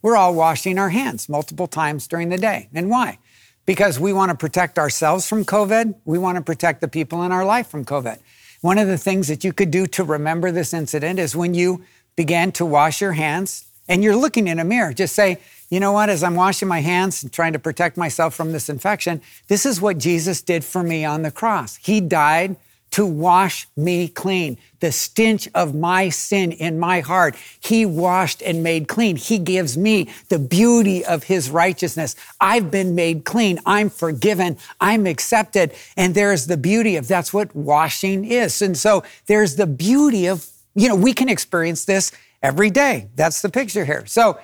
We're 0.07 0.17
all 0.17 0.35
washing 0.35 0.79
our 0.79 0.91
hands 0.91 1.29
multiple 1.29 1.67
times 1.67 2.07
during 2.07 2.29
the 2.29 2.39
day. 2.39 2.69
And 2.73 2.89
why? 2.89 3.19
Because 3.65 3.99
we 3.99 4.13
want 4.13 4.31
to 4.31 4.37
protect 4.37 4.79
ourselves 4.79 5.29
from 5.29 5.45
COVID. 5.45 5.97
We 6.05 6.17
want 6.17 6.37
to 6.37 6.45
protect 6.45 6.81
the 6.81 6.87
people 6.87 7.25
in 7.25 7.33
our 7.33 7.45
life 7.45 7.67
from 7.67 7.85
COVID. 7.85 8.21
One 8.61 8.79
of 8.79 8.87
the 8.87 8.99
things 8.99 9.27
that 9.27 9.43
you 9.43 9.53
could 9.53 9.73
do 9.73 9.89
to 9.89 10.05
remember 10.05 10.53
this 10.53 10.73
incident 10.73 11.19
is 11.19 11.35
when 11.35 11.55
you 11.55 11.85
began 12.15 12.53
to 12.53 12.65
wash 12.65 13.01
your 13.01 13.15
hands 13.15 13.67
and 13.89 14.05
you're 14.05 14.15
looking 14.15 14.47
in 14.47 14.61
a 14.61 14.65
mirror, 14.65 14.93
just 14.93 15.17
say, 15.17 15.41
you 15.71 15.81
know 15.81 15.91
what, 15.91 16.09
as 16.09 16.23
I'm 16.23 16.37
washing 16.37 16.69
my 16.69 16.83
hands 16.83 17.25
and 17.25 17.33
trying 17.33 17.55
to 17.55 17.59
protect 17.59 17.97
myself 17.97 18.33
from 18.33 18.53
this 18.53 18.69
infection, 18.69 19.21
this 19.49 19.67
is 19.67 19.81
what 19.81 19.99
Jesus 19.99 20.41
did 20.41 20.65
for 20.65 20.85
me 20.85 21.05
on 21.05 21.23
the 21.23 21.33
cross. 21.33 21.81
He 21.83 22.01
died 22.01 22.55
to 22.97 23.05
wash 23.05 23.69
me 23.77 24.09
clean. 24.09 24.57
The 24.81 24.91
stench 24.91 25.51
of 25.55 25.75
my 25.75 26.09
sin 26.09 26.51
in 26.51 26.79
my 26.79 27.01
heart, 27.01 27.37
He 27.61 27.85
washed 27.85 28.41
and 28.41 28.63
made 28.63 28.89
clean. 28.89 29.17
He 29.17 29.39
gives 29.39 29.77
me 29.77 30.09
the 30.31 30.39
beauty 30.39 31.05
of 31.05 31.25
His 31.25 31.51
righteousness. 31.51 32.17
I've 32.41 32.71
been 32.71 32.95
made 32.95 33.27
clean. 33.27 33.61
I'm 33.67 33.91
forgiven. 33.91 34.57
I'm 34.81 35.07
accepted. 35.07 35.75
And 35.99 36.15
there's 36.15 36.47
the 36.47 36.57
beauty 36.57 36.97
of 36.97 37.07
that's 37.07 37.35
what 37.35 37.55
washing 37.55 38.25
is. 38.25 38.63
And 38.63 38.79
so 38.79 39.05
there's 39.27 39.57
the 39.57 39.67
beauty 39.67 40.25
of, 40.25 40.47
you 40.75 40.89
know, 40.89 40.97
we 40.97 41.13
can 41.13 41.29
experience 41.29 41.85
this 41.85 42.13
every 42.43 42.71
day. 42.71 43.11
That's 43.15 43.43
the 43.43 43.51
picture 43.51 43.85
here. 43.85 44.07
So 44.07 44.41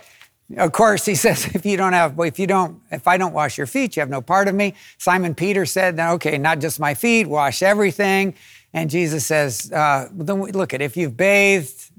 of 0.57 0.73
course, 0.73 1.05
he 1.07 1.15
says, 1.25 1.47
if 1.55 1.65
you 1.65 1.77
don't 1.77 1.93
have, 1.93 2.19
if 2.21 2.39
you 2.39 2.47
don't, 2.47 2.81
if 2.91 3.07
I 3.09 3.17
don't 3.17 3.33
wash 3.33 3.59
your 3.59 3.67
feet, 3.67 3.97
you 3.97 4.01
have 4.01 4.11
no 4.11 4.21
part 4.21 4.49
of 4.49 4.55
me. 4.55 4.75
Simon 4.99 5.35
Peter 5.35 5.67
said, 5.67 5.99
okay, 5.99 6.39
not 6.39 6.61
just 6.61 6.81
my 6.81 6.95
feet, 6.95 7.27
wash 7.27 7.63
everything. 7.63 8.35
And 8.75 8.89
Jesus 8.89 9.27
says, 9.27 9.71
uh, 9.73 10.09
look 10.15 10.73
at 10.73 10.81
if 10.81 10.97
you've 10.97 11.17
bathed, 11.17 11.91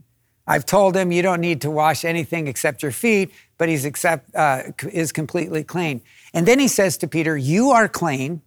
I've 0.45 0.65
told 0.65 0.95
him 0.95 1.12
you 1.12 1.21
don't 1.21 1.39
need 1.39 1.62
to 1.62 1.71
wash 1.71 2.03
anything 2.03 2.47
except 2.47 2.84
your 2.84 2.91
feet, 2.91 3.32
but 3.58 3.69
he's 3.69 3.86
accept, 3.86 4.34
uh, 4.36 4.63
is 4.91 5.12
completely 5.12 5.63
clean. 5.63 6.01
And 6.34 6.47
then 6.47 6.60
he 6.60 6.67
says 6.67 6.97
to 6.97 7.08
Peter, 7.08 7.38
you 7.38 7.69
are 7.69 7.88
clean, 7.88 8.41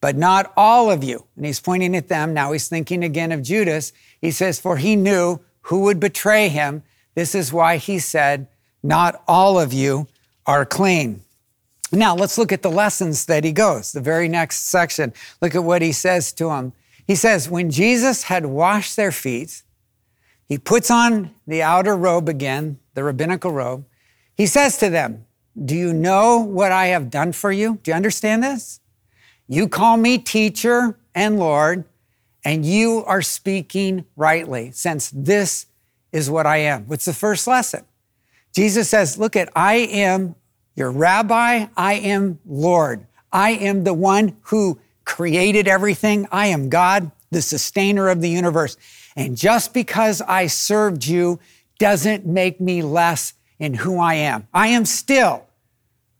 but 0.00 0.16
not 0.16 0.52
all 0.56 0.90
of 0.90 1.02
you. 1.02 1.26
And 1.36 1.44
he's 1.44 1.60
pointing 1.60 1.96
at 1.96 2.08
them. 2.08 2.32
Now 2.32 2.52
he's 2.52 2.68
thinking 2.68 3.02
again 3.02 3.32
of 3.32 3.42
Judas. 3.42 3.92
He 4.20 4.30
says, 4.30 4.60
for 4.60 4.76
he 4.76 4.96
knew 4.96 5.40
who 5.62 5.80
would 5.80 6.00
betray 6.00 6.48
him. 6.48 6.82
This 7.14 7.34
is 7.34 7.52
why 7.52 7.76
he 7.76 7.98
said, 7.98 8.46
not 8.88 9.22
all 9.28 9.60
of 9.60 9.72
you 9.74 10.08
are 10.46 10.64
clean. 10.64 11.22
Now, 11.92 12.16
let's 12.16 12.38
look 12.38 12.52
at 12.52 12.62
the 12.62 12.70
lessons 12.70 13.26
that 13.26 13.44
he 13.44 13.52
goes. 13.52 13.92
The 13.92 14.00
very 14.00 14.28
next 14.28 14.68
section, 14.68 15.12
look 15.42 15.54
at 15.54 15.62
what 15.62 15.82
he 15.82 15.92
says 15.92 16.32
to 16.34 16.48
them. 16.48 16.72
He 17.06 17.14
says, 17.14 17.50
When 17.50 17.70
Jesus 17.70 18.24
had 18.24 18.46
washed 18.46 18.96
their 18.96 19.12
feet, 19.12 19.62
he 20.48 20.56
puts 20.56 20.90
on 20.90 21.34
the 21.46 21.62
outer 21.62 21.94
robe 21.94 22.30
again, 22.30 22.78
the 22.94 23.04
rabbinical 23.04 23.52
robe. 23.52 23.84
He 24.34 24.46
says 24.46 24.78
to 24.78 24.88
them, 24.88 25.26
Do 25.62 25.74
you 25.74 25.92
know 25.92 26.38
what 26.38 26.72
I 26.72 26.86
have 26.86 27.10
done 27.10 27.32
for 27.32 27.52
you? 27.52 27.78
Do 27.82 27.90
you 27.90 27.94
understand 27.94 28.42
this? 28.42 28.80
You 29.46 29.68
call 29.68 29.98
me 29.98 30.16
teacher 30.16 30.98
and 31.14 31.38
Lord, 31.38 31.84
and 32.42 32.64
you 32.64 33.04
are 33.06 33.20
speaking 33.20 34.06
rightly, 34.16 34.70
since 34.70 35.10
this 35.10 35.66
is 36.10 36.30
what 36.30 36.46
I 36.46 36.58
am. 36.58 36.86
What's 36.86 37.04
the 37.04 37.12
first 37.12 37.46
lesson? 37.46 37.84
Jesus 38.54 38.88
says, 38.88 39.18
Look 39.18 39.36
at, 39.36 39.50
I 39.54 39.74
am 39.74 40.34
your 40.74 40.90
rabbi, 40.90 41.66
I 41.76 41.94
am 41.94 42.38
Lord. 42.46 43.06
I 43.32 43.50
am 43.50 43.84
the 43.84 43.94
one 43.94 44.36
who 44.42 44.78
created 45.04 45.68
everything. 45.68 46.28
I 46.30 46.46
am 46.46 46.68
God, 46.68 47.10
the 47.30 47.42
sustainer 47.42 48.08
of 48.08 48.20
the 48.20 48.30
universe. 48.30 48.76
And 49.16 49.36
just 49.36 49.74
because 49.74 50.22
I 50.22 50.46
served 50.46 51.06
you 51.06 51.40
doesn't 51.78 52.26
make 52.26 52.60
me 52.60 52.82
less 52.82 53.34
in 53.58 53.74
who 53.74 53.98
I 53.98 54.14
am. 54.14 54.46
I 54.54 54.68
am 54.68 54.84
still 54.84 55.48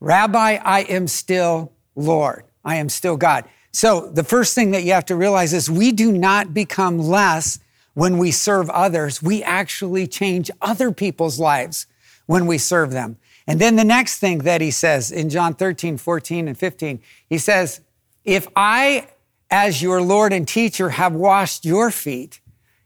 Rabbi, 0.01 0.59
I 0.63 0.81
am 0.83 1.09
still 1.09 1.73
Lord. 1.97 2.45
I 2.65 2.77
am 2.77 2.89
still 2.89 3.17
God. 3.17 3.45
So 3.73 4.09
the 4.09 4.25
first 4.25 4.55
thing 4.55 4.71
that 4.71 4.85
you 4.85 4.93
have 4.93 5.07
to 5.07 5.17
realize 5.17 5.53
is 5.53 5.71
we 5.71 5.93
do 5.93 6.13
not 6.13 6.55
become 6.55 6.99
less 6.99 7.59
when 7.95 8.19
we 8.19 8.31
serve 8.31 8.71
others. 8.71 9.23
We 9.23 9.43
actually 9.43 10.07
change 10.07 10.51
other 10.61 10.93
people's 10.93 11.41
lives 11.41 11.87
when 12.29 12.47
we 12.47 12.59
serve 12.59 12.93
them. 12.93 13.17
And 13.47 13.59
then 13.59 13.77
the 13.77 13.85
next 13.85 14.19
thing 14.19 14.41
that 14.41 14.61
he 14.61 14.71
says 14.71 15.11
in 15.11 15.31
John 15.31 15.55
13, 15.55 15.97
14, 15.97 16.47
and 16.47 16.57
15, 16.57 17.01
he 17.27 17.39
says, 17.39 17.81
If 18.23 18.47
I, 18.55 19.09
as 19.51 19.81
your 19.81 20.03
Lord 20.03 20.35
and 20.35 20.47
teacher, 20.47 20.91
have 20.91 21.15
washed 21.15 21.65
your 21.65 21.91
feet, 21.91 22.41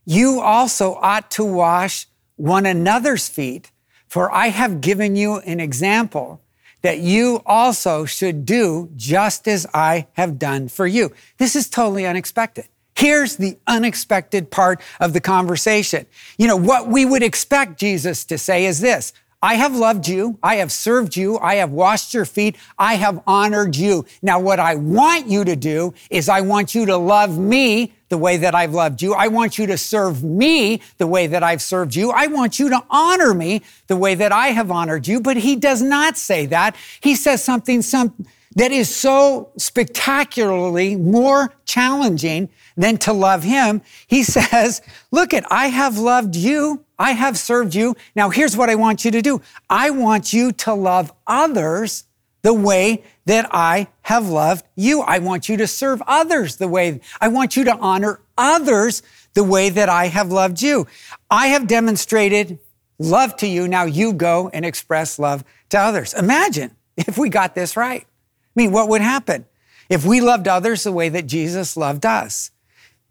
you 0.06 0.40
also 0.40 0.94
ought 0.94 1.28
to 1.32 1.44
wash 1.44 2.06
one 2.36 2.66
another's 2.66 3.28
feet, 3.28 3.72
for 4.06 4.32
I 4.32 4.48
have 4.48 4.80
given 4.80 5.16
you 5.16 5.38
an 5.38 5.58
example 5.58 6.40
that 6.82 7.00
you 7.00 7.42
also 7.44 8.04
should 8.04 8.46
do 8.46 8.90
just 8.94 9.48
as 9.48 9.66
I 9.74 10.06
have 10.12 10.38
done 10.38 10.68
for 10.68 10.86
you. 10.86 11.12
This 11.38 11.56
is 11.56 11.68
totally 11.68 12.06
unexpected. 12.06 12.68
Here's 12.94 13.36
the 13.36 13.58
unexpected 13.66 14.52
part 14.52 14.80
of 15.00 15.12
the 15.12 15.20
conversation. 15.20 16.06
You 16.38 16.46
know, 16.46 16.56
what 16.56 16.86
we 16.86 17.04
would 17.04 17.22
expect 17.24 17.80
Jesus 17.80 18.24
to 18.26 18.38
say 18.38 18.66
is 18.66 18.80
this 18.80 19.12
I 19.42 19.54
have 19.54 19.74
loved 19.74 20.06
you. 20.06 20.38
I 20.40 20.56
have 20.56 20.70
served 20.70 21.16
you. 21.16 21.36
I 21.40 21.56
have 21.56 21.72
washed 21.72 22.14
your 22.14 22.24
feet. 22.24 22.56
I 22.78 22.94
have 22.94 23.20
honored 23.26 23.74
you. 23.74 24.06
Now, 24.22 24.38
what 24.38 24.60
I 24.60 24.76
want 24.76 25.26
you 25.26 25.44
to 25.44 25.56
do 25.56 25.94
is 26.10 26.28
I 26.28 26.42
want 26.42 26.76
you 26.76 26.86
to 26.86 26.96
love 26.96 27.36
me 27.36 27.92
the 28.08 28.18
way 28.18 28.36
that 28.36 28.54
I've 28.54 28.72
loved 28.72 29.02
you. 29.02 29.14
I 29.14 29.26
want 29.26 29.58
you 29.58 29.66
to 29.66 29.76
serve 29.76 30.22
me 30.22 30.80
the 30.98 31.08
way 31.08 31.26
that 31.26 31.42
I've 31.42 31.62
served 31.62 31.96
you. 31.96 32.12
I 32.12 32.28
want 32.28 32.60
you 32.60 32.68
to 32.70 32.84
honor 32.88 33.34
me 33.34 33.62
the 33.88 33.96
way 33.96 34.14
that 34.14 34.30
I 34.30 34.48
have 34.48 34.70
honored 34.70 35.08
you. 35.08 35.20
But 35.20 35.38
he 35.38 35.56
does 35.56 35.82
not 35.82 36.16
say 36.16 36.46
that. 36.46 36.76
He 37.00 37.16
says 37.16 37.42
something, 37.42 37.82
some, 37.82 38.14
that 38.54 38.70
is 38.70 38.94
so 38.94 39.50
spectacularly 39.56 40.94
more 40.94 41.52
challenging 41.64 42.48
than 42.76 42.96
to 42.98 43.12
love 43.12 43.42
him. 43.42 43.82
He 44.06 44.22
says, 44.22 44.82
look 45.10 45.34
at, 45.34 45.50
I 45.50 45.66
have 45.68 45.98
loved 45.98 46.36
you. 46.36 46.84
I 46.98 47.12
have 47.12 47.36
served 47.36 47.74
you. 47.74 47.96
Now 48.14 48.30
here's 48.30 48.56
what 48.56 48.70
I 48.70 48.74
want 48.74 49.04
you 49.04 49.10
to 49.10 49.22
do. 49.22 49.42
I 49.68 49.90
want 49.90 50.32
you 50.32 50.52
to 50.52 50.74
love 50.74 51.12
others 51.26 52.04
the 52.42 52.54
way 52.54 53.02
that 53.24 53.48
I 53.52 53.88
have 54.02 54.28
loved 54.28 54.64
you. 54.76 55.00
I 55.02 55.18
want 55.18 55.48
you 55.48 55.56
to 55.58 55.66
serve 55.66 56.02
others 56.06 56.56
the 56.56 56.68
way, 56.68 57.00
I 57.20 57.28
want 57.28 57.56
you 57.56 57.64
to 57.64 57.76
honor 57.76 58.20
others 58.36 59.02
the 59.34 59.44
way 59.44 59.70
that 59.70 59.88
I 59.88 60.08
have 60.08 60.30
loved 60.30 60.60
you. 60.60 60.86
I 61.30 61.48
have 61.48 61.66
demonstrated 61.66 62.58
love 62.98 63.36
to 63.36 63.46
you. 63.46 63.68
Now 63.68 63.84
you 63.84 64.12
go 64.12 64.50
and 64.52 64.64
express 64.64 65.18
love 65.18 65.44
to 65.70 65.78
others. 65.78 66.14
Imagine 66.14 66.76
if 66.96 67.18
we 67.18 67.28
got 67.28 67.54
this 67.54 67.76
right. 67.76 68.02
I 68.02 68.54
mean, 68.54 68.72
what 68.72 68.88
would 68.88 69.00
happen 69.00 69.46
if 69.88 70.04
we 70.04 70.20
loved 70.20 70.46
others 70.46 70.84
the 70.84 70.92
way 70.92 71.08
that 71.08 71.26
Jesus 71.26 71.76
loved 71.76 72.06
us? 72.06 72.51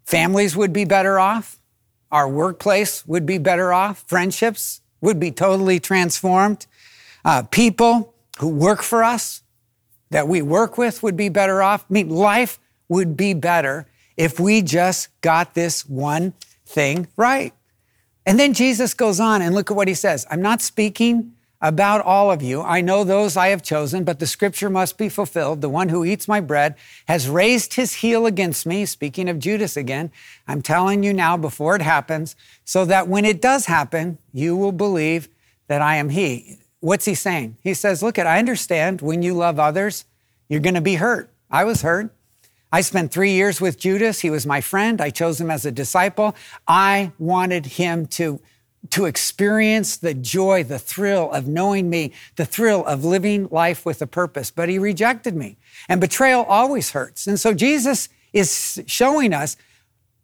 Families 0.04 0.56
would 0.56 0.72
be 0.72 0.84
better 0.84 1.18
off. 1.18 1.58
Our 2.10 2.28
workplace 2.28 3.06
would 3.06 3.24
be 3.24 3.38
better 3.38 3.72
off. 3.72 4.04
Friendships 4.06 4.80
would 5.00 5.18
be 5.18 5.30
totally 5.30 5.80
transformed. 5.80 6.66
Uh, 7.24 7.42
people 7.44 8.14
who 8.38 8.48
work 8.48 8.82
for 8.82 9.02
us, 9.02 9.42
that 10.10 10.28
we 10.28 10.42
work 10.42 10.76
with, 10.76 11.02
would 11.02 11.16
be 11.16 11.28
better 11.28 11.62
off. 11.62 11.84
I 11.88 11.92
mean, 11.92 12.10
life 12.10 12.58
would 12.88 13.16
be 13.16 13.32
better 13.34 13.86
if 14.16 14.38
we 14.38 14.62
just 14.62 15.08
got 15.20 15.54
this 15.54 15.86
one 15.86 16.34
thing 16.66 17.08
right. 17.16 17.54
And 18.26 18.38
then 18.38 18.52
Jesus 18.52 18.94
goes 18.94 19.18
on 19.18 19.42
and 19.42 19.54
look 19.54 19.70
at 19.70 19.76
what 19.76 19.88
he 19.88 19.94
says. 19.94 20.26
I'm 20.30 20.42
not 20.42 20.60
speaking 20.60 21.32
about 21.62 22.04
all 22.04 22.32
of 22.32 22.42
you. 22.42 22.60
I 22.60 22.80
know 22.80 23.04
those 23.04 23.36
I 23.36 23.48
have 23.48 23.62
chosen, 23.62 24.02
but 24.02 24.18
the 24.18 24.26
scripture 24.26 24.68
must 24.68 24.98
be 24.98 25.08
fulfilled. 25.08 25.60
The 25.60 25.68
one 25.68 25.88
who 25.88 26.04
eats 26.04 26.26
my 26.26 26.40
bread 26.40 26.74
has 27.06 27.28
raised 27.28 27.74
his 27.74 27.94
heel 27.94 28.26
against 28.26 28.66
me. 28.66 28.84
Speaking 28.84 29.28
of 29.28 29.38
Judas 29.38 29.76
again, 29.76 30.10
I'm 30.48 30.60
telling 30.60 31.04
you 31.04 31.14
now 31.14 31.36
before 31.36 31.76
it 31.76 31.82
happens, 31.82 32.34
so 32.64 32.84
that 32.86 33.06
when 33.06 33.24
it 33.24 33.40
does 33.40 33.66
happen, 33.66 34.18
you 34.32 34.56
will 34.56 34.72
believe 34.72 35.28
that 35.68 35.80
I 35.80 35.96
am 35.96 36.08
he. 36.08 36.58
What's 36.80 37.04
he 37.04 37.14
saying? 37.14 37.56
He 37.62 37.74
says, 37.74 38.02
Look, 38.02 38.18
at 38.18 38.26
I 38.26 38.40
understand 38.40 39.00
when 39.00 39.22
you 39.22 39.34
love 39.34 39.60
others, 39.60 40.04
you're 40.48 40.60
going 40.60 40.74
to 40.74 40.80
be 40.80 40.96
hurt. 40.96 41.30
I 41.48 41.62
was 41.62 41.82
hurt. 41.82 42.12
I 42.72 42.80
spent 42.80 43.12
three 43.12 43.32
years 43.32 43.60
with 43.60 43.78
Judas. 43.78 44.20
He 44.20 44.30
was 44.30 44.46
my 44.46 44.60
friend. 44.60 45.00
I 45.00 45.10
chose 45.10 45.40
him 45.40 45.50
as 45.50 45.64
a 45.64 45.70
disciple. 45.70 46.34
I 46.66 47.12
wanted 47.18 47.66
him 47.66 48.06
to 48.06 48.40
to 48.90 49.04
experience 49.04 49.96
the 49.96 50.14
joy, 50.14 50.64
the 50.64 50.78
thrill 50.78 51.30
of 51.30 51.46
knowing 51.46 51.88
me, 51.88 52.12
the 52.36 52.44
thrill 52.44 52.84
of 52.84 53.04
living 53.04 53.48
life 53.50 53.86
with 53.86 54.02
a 54.02 54.06
purpose. 54.06 54.50
But 54.50 54.68
he 54.68 54.78
rejected 54.78 55.36
me. 55.36 55.56
And 55.88 56.00
betrayal 56.00 56.42
always 56.44 56.90
hurts. 56.90 57.26
And 57.26 57.38
so 57.38 57.54
Jesus 57.54 58.08
is 58.32 58.82
showing 58.86 59.32
us 59.32 59.56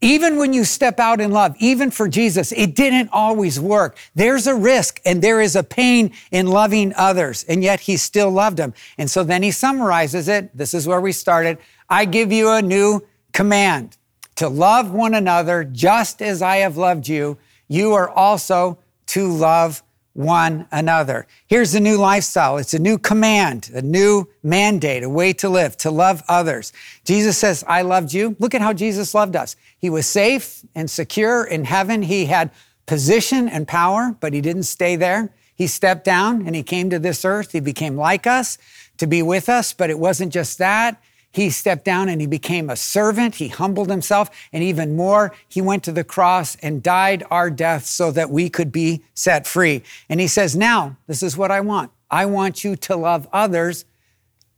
even 0.01 0.37
when 0.37 0.53
you 0.53 0.65
step 0.65 1.01
out 1.01 1.21
in 1.21 1.33
love, 1.33 1.57
even 1.59 1.91
for 1.91 2.09
Jesus, 2.09 2.53
it 2.53 2.77
didn't 2.77 3.11
always 3.13 3.59
work. 3.59 3.97
There's 4.15 4.47
a 4.47 4.55
risk 4.55 5.01
and 5.05 5.21
there 5.21 5.41
is 5.41 5.57
a 5.57 5.65
pain 5.65 6.13
in 6.31 6.47
loving 6.47 6.93
others, 6.97 7.45
and 7.49 7.65
yet 7.65 7.81
he 7.81 7.97
still 7.97 8.31
loved 8.31 8.59
them. 8.59 8.75
And 8.97 9.11
so 9.11 9.25
then 9.25 9.43
he 9.43 9.51
summarizes 9.51 10.29
it. 10.29 10.57
This 10.57 10.73
is 10.73 10.87
where 10.87 11.01
we 11.01 11.11
started. 11.11 11.59
I 11.91 12.05
give 12.05 12.31
you 12.31 12.51
a 12.51 12.63
new 12.63 13.05
command 13.33 13.97
to 14.37 14.49
love 14.49 14.93
one 14.93 15.15
another 15.15 15.65
just 15.65 16.23
as 16.23 16.43
I 16.43 16.59
have 16.59 16.77
loved 16.77 17.09
you 17.09 17.37
you 17.69 17.93
are 17.93 18.11
also 18.11 18.79
to 19.09 19.29
love 19.29 19.83
one 20.15 20.67
another. 20.73 21.29
Here's 21.47 21.77
a 21.77 21.81
new 21.81 21.97
lifestyle. 21.97 22.59
It's 22.59 22.75
a 22.75 22.79
new 22.79 22.99
command, 22.99 23.71
a 23.73 23.83
new 23.83 24.27
mandate, 24.43 25.05
a 25.05 25.09
way 25.09 25.33
to 25.35 25.49
live, 25.49 25.77
to 25.77 25.93
love 25.93 26.25
others. 26.29 26.73
Jesus 27.05 27.39
says, 27.39 27.63
I 27.69 27.83
loved 27.83 28.13
you. 28.13 28.35
Look 28.41 28.53
at 28.53 28.61
how 28.61 28.73
Jesus 28.73 29.15
loved 29.15 29.37
us. 29.37 29.55
He 29.79 29.89
was 29.89 30.09
safe 30.09 30.65
and 30.75 30.91
secure 30.91 31.45
in 31.45 31.65
heaven. 31.65 32.03
He 32.03 32.27
had 32.27 32.51
position 32.87 33.49
and 33.49 33.69
power, 33.69 34.17
but 34.19 34.33
he 34.33 34.41
didn't 34.41 34.65
stay 34.65 34.97
there. 34.97 35.33
He 35.55 35.69
stepped 35.69 36.05
down 36.05 36.47
and 36.47 36.57
he 36.57 36.65
came 36.65 36.91
to 36.91 36.99
this 36.99 37.25
earth. 37.25 37.53
He 37.53 37.61
became 37.61 37.97
like 37.97 38.27
us 38.27 38.59
to 38.97 39.07
be 39.07 39.23
with 39.23 39.49
us, 39.49 39.73
but 39.73 39.89
it 39.89 40.01
wasn't 40.01 40.33
just 40.33 40.59
that. 40.59 41.01
He 41.39 41.51
stepped 41.51 41.85
down 41.85 42.09
and 42.09 42.21
he 42.21 42.27
became 42.27 42.69
a 42.69 42.75
servant. 42.75 43.37
He 43.37 43.47
humbled 43.47 43.89
himself. 43.89 44.29
And 44.53 44.65
even 44.65 44.97
more, 44.97 45.33
he 45.47 45.61
went 45.61 45.85
to 45.85 45.93
the 45.93 46.03
cross 46.03 46.57
and 46.57 46.83
died 46.83 47.23
our 47.31 47.49
death 47.49 47.87
so 47.87 48.11
that 48.11 48.29
we 48.29 48.51
could 48.51 48.73
be 48.73 49.05
set 49.15 49.47
free. 49.47 49.85
And 50.09 50.19
he 50.19 50.27
says, 50.27 50.57
Now, 50.57 50.97
this 51.07 51.23
is 51.23 51.37
what 51.37 51.53
I 51.53 51.61
want. 51.61 51.93
I 52.11 52.27
want 52.27 52.65
you 52.65 52.75
to 52.75 52.97
love 52.97 53.29
others 53.33 53.85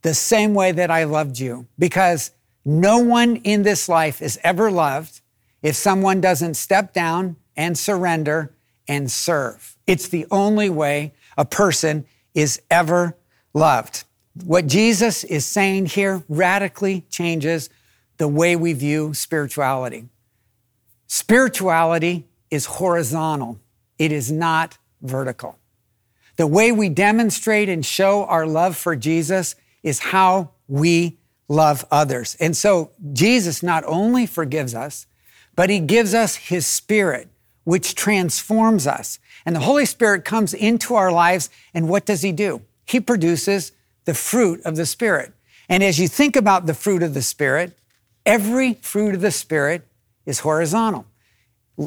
the 0.01 0.15
same 0.15 0.55
way 0.55 0.71
that 0.71 0.89
I 0.89 1.03
loved 1.03 1.37
you. 1.37 1.67
Because 1.77 2.31
no 2.65 2.97
one 2.97 3.35
in 3.35 3.61
this 3.61 3.87
life 3.87 4.19
is 4.19 4.39
ever 4.43 4.71
loved 4.71 5.21
if 5.61 5.75
someone 5.75 6.19
doesn't 6.19 6.55
step 6.55 6.93
down 6.93 7.35
and 7.55 7.77
surrender 7.77 8.55
and 8.87 9.11
serve. 9.11 9.77
It's 9.85 10.07
the 10.07 10.25
only 10.31 10.71
way 10.71 11.13
a 11.37 11.45
person 11.45 12.07
is 12.33 12.59
ever 12.71 13.15
loved. 13.53 14.03
What 14.33 14.67
Jesus 14.67 15.23
is 15.23 15.45
saying 15.45 15.87
here 15.87 16.23
radically 16.29 17.05
changes 17.09 17.69
the 18.17 18.27
way 18.27 18.55
we 18.55 18.73
view 18.73 19.13
spirituality. 19.13 20.07
Spirituality 21.07 22.27
is 22.49 22.65
horizontal, 22.65 23.59
it 23.97 24.11
is 24.11 24.31
not 24.31 24.77
vertical. 25.01 25.57
The 26.37 26.47
way 26.47 26.71
we 26.71 26.89
demonstrate 26.89 27.67
and 27.67 27.85
show 27.85 28.25
our 28.25 28.47
love 28.47 28.77
for 28.77 28.95
Jesus 28.95 29.55
is 29.83 29.99
how 29.99 30.51
we 30.67 31.17
love 31.49 31.85
others. 31.91 32.37
And 32.39 32.55
so 32.55 32.91
Jesus 33.11 33.61
not 33.61 33.83
only 33.85 34.25
forgives 34.25 34.73
us, 34.73 35.05
but 35.55 35.69
he 35.69 35.79
gives 35.79 36.13
us 36.13 36.35
his 36.35 36.65
spirit, 36.65 37.27
which 37.65 37.93
transforms 37.93 38.87
us. 38.87 39.19
And 39.45 39.55
the 39.55 39.61
Holy 39.61 39.85
Spirit 39.85 40.23
comes 40.23 40.53
into 40.53 40.95
our 40.95 41.11
lives, 41.11 41.49
and 41.73 41.89
what 41.89 42.05
does 42.05 42.21
he 42.21 42.31
do? 42.31 42.61
He 42.85 42.99
produces 42.99 43.73
the 44.05 44.13
fruit 44.13 44.61
of 44.65 44.75
the 44.75 44.85
Spirit. 44.85 45.33
And 45.69 45.83
as 45.83 45.99
you 45.99 46.07
think 46.07 46.35
about 46.35 46.65
the 46.65 46.73
fruit 46.73 47.03
of 47.03 47.13
the 47.13 47.21
Spirit, 47.21 47.77
every 48.25 48.75
fruit 48.75 49.15
of 49.15 49.21
the 49.21 49.31
Spirit 49.31 49.87
is 50.25 50.39
horizontal. 50.39 51.05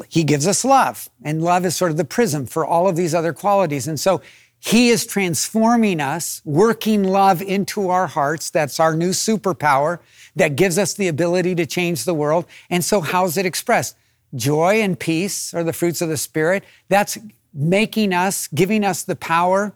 He 0.09 0.23
gives 0.23 0.47
us 0.47 0.65
love, 0.65 1.09
and 1.23 1.41
love 1.41 1.65
is 1.65 1.75
sort 1.75 1.91
of 1.91 1.97
the 1.97 2.05
prism 2.05 2.45
for 2.45 2.65
all 2.65 2.87
of 2.87 2.95
these 2.95 3.13
other 3.13 3.31
qualities. 3.31 3.87
And 3.87 3.99
so 3.99 4.21
he 4.59 4.89
is 4.89 5.05
transforming 5.05 6.01
us, 6.01 6.41
working 6.43 7.03
love 7.03 7.41
into 7.41 7.89
our 7.89 8.07
hearts. 8.07 8.49
That's 8.49 8.79
our 8.79 8.95
new 8.95 9.11
superpower 9.11 9.99
that 10.35 10.55
gives 10.55 10.79
us 10.79 10.95
the 10.95 11.07
ability 11.07 11.53
to 11.55 11.65
change 11.65 12.03
the 12.03 12.15
world. 12.15 12.45
And 12.69 12.83
so, 12.83 13.01
how's 13.01 13.37
it 13.37 13.45
expressed? 13.45 13.95
Joy 14.33 14.81
and 14.81 14.99
peace 14.99 15.53
are 15.53 15.63
the 15.63 15.71
fruits 15.71 16.01
of 16.01 16.09
the 16.09 16.17
Spirit. 16.17 16.63
That's 16.89 17.17
making 17.53 18.11
us, 18.11 18.47
giving 18.47 18.83
us 18.83 19.03
the 19.03 19.15
power 19.15 19.73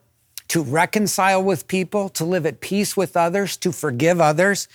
to 0.49 0.62
reconcile 0.62 1.43
with 1.43 1.67
people, 1.67 2.09
to 2.09 2.25
live 2.25 2.45
at 2.45 2.59
peace 2.59 2.97
with 2.97 3.15
others, 3.15 3.57
to 3.57 3.71
forgive 3.71 4.19
others. 4.19 4.67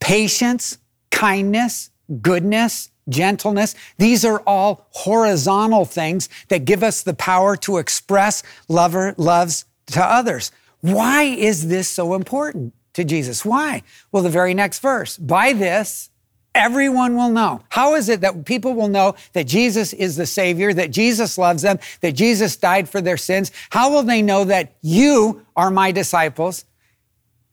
Patience, 0.00 0.78
kindness, 1.10 1.90
goodness, 2.20 2.90
gentleness. 3.08 3.74
These 3.98 4.24
are 4.24 4.40
all 4.46 4.86
horizontal 4.90 5.84
things 5.84 6.28
that 6.48 6.64
give 6.64 6.82
us 6.82 7.02
the 7.02 7.14
power 7.14 7.56
to 7.58 7.78
express 7.78 8.42
lover, 8.68 9.14
loves 9.16 9.64
to 9.88 10.02
others. 10.02 10.52
Why 10.80 11.22
is 11.22 11.68
this 11.68 11.88
so 11.88 12.14
important 12.14 12.74
to 12.94 13.04
Jesus? 13.04 13.44
Why? 13.44 13.82
Well, 14.12 14.22
the 14.22 14.30
very 14.30 14.54
next 14.54 14.80
verse. 14.80 15.16
By 15.16 15.52
this, 15.52 16.10
everyone 16.54 17.16
will 17.16 17.30
know. 17.30 17.62
How 17.70 17.94
is 17.94 18.08
it 18.08 18.20
that 18.20 18.44
people 18.44 18.74
will 18.74 18.88
know 18.88 19.16
that 19.32 19.46
Jesus 19.46 19.92
is 19.92 20.16
the 20.16 20.26
Savior, 20.26 20.72
that 20.72 20.90
Jesus 20.90 21.36
loves 21.36 21.62
them, 21.62 21.78
that 22.00 22.12
Jesus 22.12 22.56
died 22.56 22.88
for 22.88 23.00
their 23.00 23.16
sins? 23.16 23.50
How 23.70 23.90
will 23.90 24.02
they 24.02 24.22
know 24.22 24.44
that 24.44 24.74
you 24.82 25.44
are 25.56 25.70
my 25.70 25.92
disciples? 25.92 26.64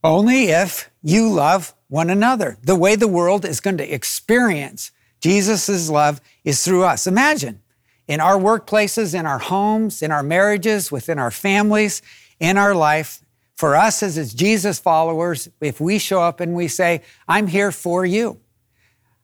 Only 0.03 0.45
if 0.45 0.89
you 1.03 1.29
love 1.29 1.73
one 1.87 2.09
another. 2.09 2.57
The 2.63 2.75
way 2.75 2.95
the 2.95 3.07
world 3.07 3.45
is 3.45 3.59
going 3.59 3.77
to 3.77 3.93
experience 3.93 4.91
Jesus' 5.19 5.89
love 5.89 6.19
is 6.43 6.63
through 6.65 6.83
us. 6.83 7.07
Imagine 7.07 7.61
in 8.07 8.19
our 8.19 8.37
workplaces, 8.37 9.17
in 9.17 9.25
our 9.25 9.39
homes, 9.39 10.01
in 10.01 10.11
our 10.11 10.23
marriages, 10.23 10.91
within 10.91 11.19
our 11.19 11.31
families, 11.31 12.01
in 12.39 12.57
our 12.57 12.75
life, 12.75 13.21
for 13.55 13.75
us 13.75 14.01
as, 14.01 14.33
Jesus 14.33 14.79
followers, 14.79 15.47
if 15.61 15.79
we 15.79 15.99
show 15.99 16.21
up 16.21 16.39
and 16.39 16.55
we 16.55 16.67
say, 16.67 17.03
I'm 17.27 17.45
here 17.45 17.71
for 17.71 18.03
you. 18.03 18.40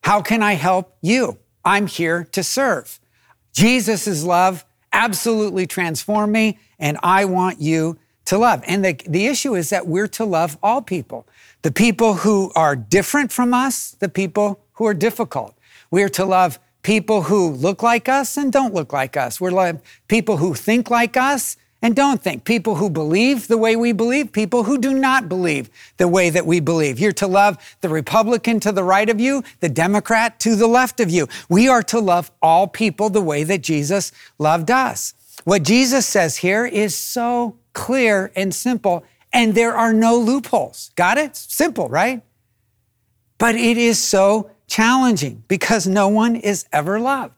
How 0.02 0.22
can 0.22 0.42
I 0.42 0.54
help 0.54 0.96
you? 1.00 1.38
I'm 1.64 1.86
here 1.86 2.24
to 2.32 2.42
serve. 2.42 2.98
Jesus' 3.52 4.24
love 4.24 4.64
absolutely 4.92 5.66
transformed 5.66 6.32
me, 6.32 6.58
and 6.78 6.98
I 7.02 7.24
want 7.24 7.60
you 7.60 7.98
to 8.26 8.38
love. 8.38 8.62
And 8.66 8.84
the, 8.84 8.92
the 9.06 9.26
issue 9.26 9.54
is 9.54 9.70
that 9.70 9.86
we're 9.86 10.08
to 10.08 10.24
love 10.24 10.58
all 10.62 10.82
people 10.82 11.26
the 11.62 11.72
people 11.72 12.14
who 12.14 12.52
are 12.54 12.76
different 12.76 13.32
from 13.32 13.52
us, 13.52 13.96
the 13.98 14.08
people 14.08 14.60
who 14.74 14.86
are 14.86 14.94
difficult. 14.94 15.58
We 15.90 16.04
are 16.04 16.08
to 16.10 16.24
love 16.24 16.60
people 16.82 17.22
who 17.22 17.50
look 17.50 17.82
like 17.82 18.08
us 18.08 18.36
and 18.36 18.52
don't 18.52 18.72
look 18.72 18.92
like 18.92 19.16
us. 19.16 19.40
We're 19.40 19.50
love 19.50 19.80
people 20.06 20.36
who 20.36 20.54
think 20.54 20.88
like 20.88 21.16
us 21.16 21.56
and 21.80 21.94
don't 21.94 22.22
think. 22.22 22.44
People 22.44 22.76
who 22.76 22.90
believe 22.90 23.48
the 23.48 23.58
way 23.58 23.76
we 23.76 23.92
believe, 23.92 24.32
people 24.32 24.64
who 24.64 24.78
do 24.78 24.92
not 24.92 25.28
believe 25.28 25.70
the 25.96 26.08
way 26.08 26.30
that 26.30 26.46
we 26.46 26.60
believe. 26.60 26.98
You're 26.98 27.12
to 27.12 27.26
love 27.26 27.76
the 27.80 27.88
Republican 27.88 28.60
to 28.60 28.72
the 28.72 28.82
right 28.82 29.08
of 29.08 29.20
you, 29.20 29.44
the 29.60 29.68
Democrat 29.68 30.40
to 30.40 30.56
the 30.56 30.66
left 30.66 31.00
of 31.00 31.10
you. 31.10 31.28
We 31.48 31.68
are 31.68 31.82
to 31.84 32.00
love 32.00 32.30
all 32.42 32.66
people 32.66 33.10
the 33.10 33.22
way 33.22 33.44
that 33.44 33.62
Jesus 33.62 34.12
loved 34.38 34.70
us. 34.70 35.14
What 35.44 35.62
Jesus 35.62 36.04
says 36.06 36.38
here 36.38 36.66
is 36.66 36.96
so 36.96 37.56
clear 37.72 38.32
and 38.34 38.52
simple, 38.52 39.04
and 39.32 39.54
there 39.54 39.74
are 39.74 39.92
no 39.92 40.18
loopholes. 40.18 40.90
Got 40.96 41.18
it? 41.18 41.36
Simple, 41.36 41.88
right? 41.88 42.22
But 43.38 43.54
it 43.54 43.78
is 43.78 44.02
so 44.02 44.50
challenging 44.66 45.44
because 45.46 45.86
no 45.86 46.08
one 46.08 46.34
is 46.34 46.66
ever 46.72 46.98
loved 46.98 47.34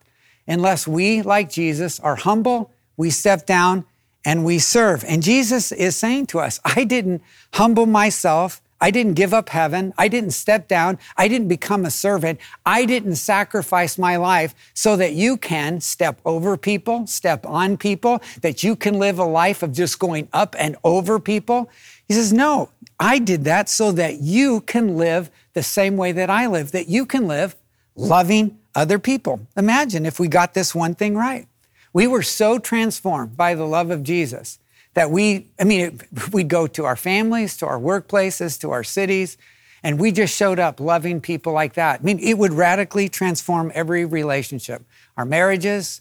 unless 0.47 0.87
we, 0.87 1.23
like 1.23 1.49
Jesus, 1.49 2.01
are 2.01 2.17
humble, 2.17 2.73
we 2.97 3.11
step 3.11 3.47
down, 3.47 3.85
and 4.25 4.45
we 4.45 4.59
serve. 4.59 5.05
And 5.07 5.23
Jesus 5.23 5.73
is 5.73 5.97
saying 5.97 6.27
to 6.27 6.41
us, 6.41 6.61
I 6.65 6.85
didn't 6.85 7.23
humble 7.55 7.87
myself. 7.87 8.61
I 8.81 8.91
didn't 8.91 9.15
give 9.15 9.35
up 9.35 9.51
heaven. 9.51 9.93
I 9.99 10.09
didn't 10.09 10.31
step 10.31 10.67
down. 10.67 10.99
I 11.17 11.29
didn't 11.29 11.49
become 11.49 11.85
a 11.85 11.91
servant. 11.91 12.41
I 12.65 12.87
didn't 12.87 13.17
sacrifice 13.17 13.99
my 13.99 14.17
life 14.17 14.55
so 14.73 14.97
that 14.97 15.13
you 15.13 15.37
can 15.37 15.81
step 15.81 16.19
over 16.25 16.57
people, 16.57 17.07
step 17.07 17.45
on 17.45 17.77
people, 17.77 18.23
that 18.41 18.63
you 18.63 18.77
can 18.77 18.99
live 18.99 19.19
a 19.19 19.25
life 19.25 19.63
of 19.63 19.73
just 19.73 19.99
going 19.99 20.29
up 20.33 20.57
and 20.59 20.77
over 20.83 21.21
people. 21.21 21.69
He 22.09 22.15
says, 22.15 22.33
No, 22.33 22.71
I 22.99 23.19
did 23.19 23.45
that 23.45 23.69
so 23.69 23.93
that 23.93 24.21
you 24.21 24.63
can 24.63 24.97
live 24.97 25.31
the 25.53 25.63
same 25.63 25.97
way 25.97 26.13
that 26.13 26.31
I 26.31 26.47
live, 26.47 26.73
that 26.73 26.89
you 26.89 27.05
can 27.05 27.27
live 27.29 27.57
loving 27.95 28.59
other 28.75 28.99
people. 28.99 29.41
Imagine 29.57 30.07
if 30.07 30.19
we 30.19 30.29
got 30.29 30.55
this 30.55 30.75
one 30.75 30.95
thing 30.95 31.17
right. 31.17 31.47
We 31.93 32.07
were 32.07 32.23
so 32.23 32.59
transformed 32.59 33.37
by 33.37 33.55
the 33.55 33.67
love 33.67 33.91
of 33.91 34.03
Jesus 34.03 34.59
that 34.95 35.11
we, 35.11 35.49
I 35.59 35.65
mean, 35.65 36.01
we'd 36.33 36.49
go 36.49 36.67
to 36.67 36.85
our 36.85 36.97
families, 36.97 37.57
to 37.59 37.67
our 37.67 37.79
workplaces, 37.79 38.61
to 38.61 38.71
our 38.71 38.85
cities, 38.85 39.37
and 39.83 39.99
we 39.99 40.13
just 40.13 40.37
showed 40.37 40.59
up 40.59 40.79
loving 40.79 41.21
people 41.21 41.53
like 41.53 41.75
that. 41.75 42.01
I 42.01 42.03
mean, 42.03 42.19
it 42.19 42.37
would 42.37 42.53
radically 42.53 43.09
transform 43.09 43.73
every 43.75 44.05
relationship 44.05 44.83
our 45.17 45.25
marriages, 45.25 46.01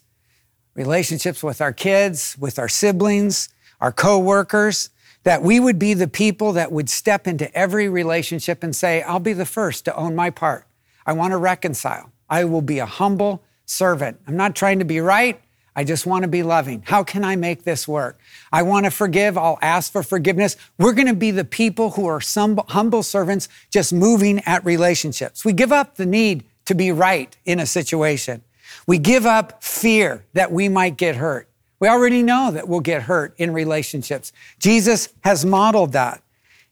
relationships 0.75 1.43
with 1.43 1.59
our 1.59 1.73
kids, 1.73 2.37
with 2.39 2.57
our 2.57 2.69
siblings, 2.69 3.49
our 3.81 3.91
coworkers 3.91 4.91
that 5.23 5.41
we 5.41 5.59
would 5.59 5.77
be 5.77 5.93
the 5.93 6.07
people 6.07 6.53
that 6.53 6.71
would 6.71 6.89
step 6.89 7.27
into 7.27 7.53
every 7.55 7.89
relationship 7.89 8.63
and 8.63 8.75
say, 8.75 9.01
I'll 9.01 9.19
be 9.19 9.33
the 9.33 9.45
first 9.45 9.85
to 9.85 9.95
own 9.95 10.15
my 10.15 10.29
part. 10.29 10.65
I 11.05 11.13
want 11.13 11.31
to 11.31 11.37
reconcile. 11.37 12.11
I 12.29 12.45
will 12.45 12.61
be 12.61 12.79
a 12.79 12.85
humble 12.85 13.43
servant. 13.65 14.19
I'm 14.27 14.37
not 14.37 14.55
trying 14.55 14.79
to 14.79 14.85
be 14.85 14.99
right. 15.01 15.41
I 15.79 15.85
just 15.85 16.05
want 16.05 16.23
to 16.23 16.27
be 16.27 16.43
loving. 16.43 16.83
How 16.85 17.05
can 17.05 17.23
I 17.23 17.37
make 17.37 17.63
this 17.63 17.87
work? 17.87 18.19
I 18.51 18.63
want 18.63 18.83
to 18.83 18.91
forgive. 18.91 19.37
I'll 19.37 19.57
ask 19.61 19.89
for 19.89 20.03
forgiveness. 20.03 20.57
We're 20.77 20.91
going 20.91 21.07
to 21.07 21.13
be 21.13 21.31
the 21.31 21.45
people 21.45 21.91
who 21.91 22.05
are 22.05 22.19
some 22.19 22.59
humble 22.67 23.01
servants 23.01 23.47
just 23.71 23.93
moving 23.93 24.39
at 24.39 24.65
relationships. 24.65 25.45
We 25.45 25.53
give 25.53 25.71
up 25.71 25.95
the 25.95 26.05
need 26.05 26.43
to 26.65 26.75
be 26.75 26.91
right 26.91 27.33
in 27.45 27.61
a 27.61 27.65
situation. 27.65 28.41
We 28.87 28.97
give 28.97 29.25
up 29.25 29.63
fear 29.63 30.25
that 30.33 30.51
we 30.51 30.67
might 30.67 30.97
get 30.97 31.15
hurt. 31.15 31.47
We 31.79 31.87
already 31.87 32.23
know 32.23 32.51
that 32.51 32.67
we'll 32.67 32.81
get 32.81 33.03
hurt 33.03 33.33
in 33.37 33.53
relationships. 33.53 34.33
Jesus 34.59 35.07
has 35.23 35.45
modeled 35.45 35.93
that. 35.93 36.21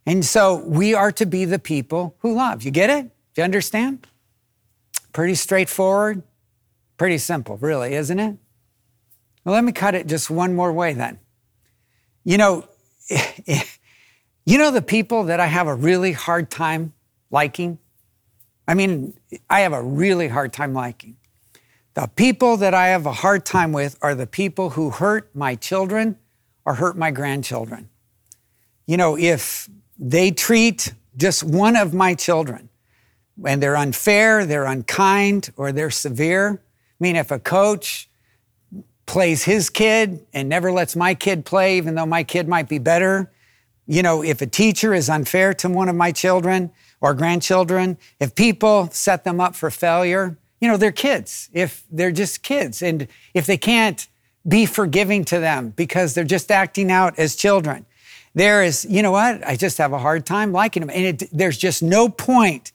And 0.06 0.26
so 0.26 0.58
we 0.66 0.94
are 0.94 1.14
to 1.14 1.26
be 1.26 1.46
the 1.46 1.60
people 1.60 2.18
who 2.20 2.34
love. 2.34 2.64
You 2.64 2.72
get 2.72 2.90
it? 2.90 3.04
Do 3.04 3.42
you 3.42 3.44
understand? 3.46 4.06
Pretty 5.14 5.36
straightforward, 5.36 6.24
pretty 6.98 7.20
simple, 7.20 7.56
really, 7.56 7.94
isn't 7.94 8.20
it? 8.20 8.36
Well, 9.48 9.54
let 9.54 9.64
me 9.64 9.72
cut 9.72 9.96
it 9.96 10.08
just 10.08 10.30
one 10.30 10.56
more 10.56 10.74
way 10.74 10.92
then. 10.92 11.22
You 12.26 12.38
know, 12.38 12.68
you 14.46 14.58
know 14.58 14.72
the 14.72 14.82
people 14.82 15.24
that 15.24 15.40
I 15.40 15.46
have 15.46 15.68
a 15.68 15.74
really 15.74 16.12
hard 16.12 16.52
time 16.52 16.92
liking? 17.32 17.80
I 18.68 18.74
mean, 18.74 19.18
I 19.50 19.62
have 19.62 19.72
a 19.72 19.82
really 19.82 20.28
hard 20.28 20.52
time 20.52 20.74
liking. 20.74 21.16
The 21.94 22.10
people 22.14 22.58
that 22.58 22.74
I 22.74 22.88
have 22.88 23.06
a 23.06 23.14
hard 23.14 23.46
time 23.46 23.72
with 23.72 23.98
are 24.02 24.14
the 24.14 24.28
people 24.28 24.72
who 24.72 24.90
hurt 24.90 25.34
my 25.34 25.56
children 25.56 26.18
or 26.66 26.74
hurt 26.74 26.98
my 26.98 27.12
grandchildren. 27.12 27.88
You 28.86 28.98
know, 28.98 29.18
if 29.18 29.70
they 29.98 30.30
treat 30.30 30.94
just 31.16 31.46
one 31.46 31.78
of 31.78 31.94
my 31.94 32.16
children 32.16 32.68
and 33.46 33.64
they're 33.64 33.78
unfair, 33.78 34.46
they're 34.46 34.66
unkind, 34.66 35.52
or 35.56 35.72
they're 35.72 35.90
severe, 35.90 36.62
I 36.62 37.00
mean, 37.00 37.16
if 37.16 37.32
a 37.32 37.40
coach 37.40 38.10
plays 39.08 39.44
his 39.44 39.72
kid 39.72 40.24
and 40.34 40.48
never 40.48 40.72
lets 40.72 40.96
my 40.96 41.16
kid 41.16 41.46
play, 41.46 41.78
even 41.78 41.96
though 41.96 42.06
my 42.06 42.24
kid 42.24 42.48
might 42.48 42.70
be 42.70 42.78
better, 42.78 43.32
you 43.88 44.04
know, 44.04 44.22
if 44.22 44.42
a 44.42 44.46
teacher 44.46 44.94
is 44.94 45.10
unfair 45.10 45.54
to 45.56 45.70
one 45.70 45.90
of 45.90 45.96
my 45.96 46.12
children 46.12 46.72
or 47.02 47.14
grandchildren, 47.14 47.98
if 48.20 48.36
people 48.36 48.90
set 48.92 49.24
them 49.24 49.40
up 49.40 49.56
for 49.56 49.72
failure, 49.72 50.38
you 50.60 50.68
know, 50.68 50.78
they're 50.78 50.92
kids, 50.92 51.50
if 51.54 51.84
they're 51.90 52.12
just 52.12 52.44
kids, 52.44 52.82
and 52.82 53.08
if 53.34 53.46
they 53.46 53.58
can't 53.58 54.08
be 54.48 54.66
forgiving 54.66 55.24
to 55.26 55.40
them 55.40 55.70
because 55.76 56.14
they're 56.14 56.24
just 56.24 56.52
acting 56.52 56.92
out 56.92 57.18
as 57.18 57.36
children. 57.36 57.86
There 58.34 58.64
is, 58.64 58.86
you 58.90 59.02
know 59.02 59.12
what? 59.12 59.46
I 59.48 59.56
just 59.56 59.78
have 59.78 59.94
a 59.94 60.00
hard 60.00 60.26
time 60.26 60.52
liking 60.52 60.82
them. 60.82 60.90
And 60.90 61.22
it, 61.22 61.30
there's 61.32 61.58
just 61.58 61.82
no 61.82 62.08
point 62.08 62.72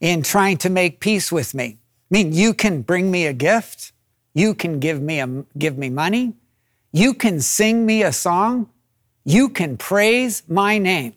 in 0.00 0.22
trying 0.22 0.56
to 0.58 0.70
make 0.70 1.00
peace 1.00 1.30
with 1.30 1.54
me. 1.54 1.78
I 2.10 2.14
mean, 2.14 2.32
you 2.32 2.52
can 2.52 2.82
bring 2.82 3.10
me 3.10 3.26
a 3.26 3.32
gift. 3.32 3.92
You 4.34 4.54
can 4.54 4.80
give 4.80 5.00
me, 5.00 5.20
a, 5.20 5.44
give 5.56 5.78
me 5.78 5.88
money. 5.88 6.34
You 6.92 7.14
can 7.14 7.40
sing 7.40 7.86
me 7.86 8.02
a 8.02 8.12
song. 8.12 8.68
You 9.24 9.48
can 9.48 9.76
praise 9.76 10.42
my 10.48 10.78
name. 10.78 11.14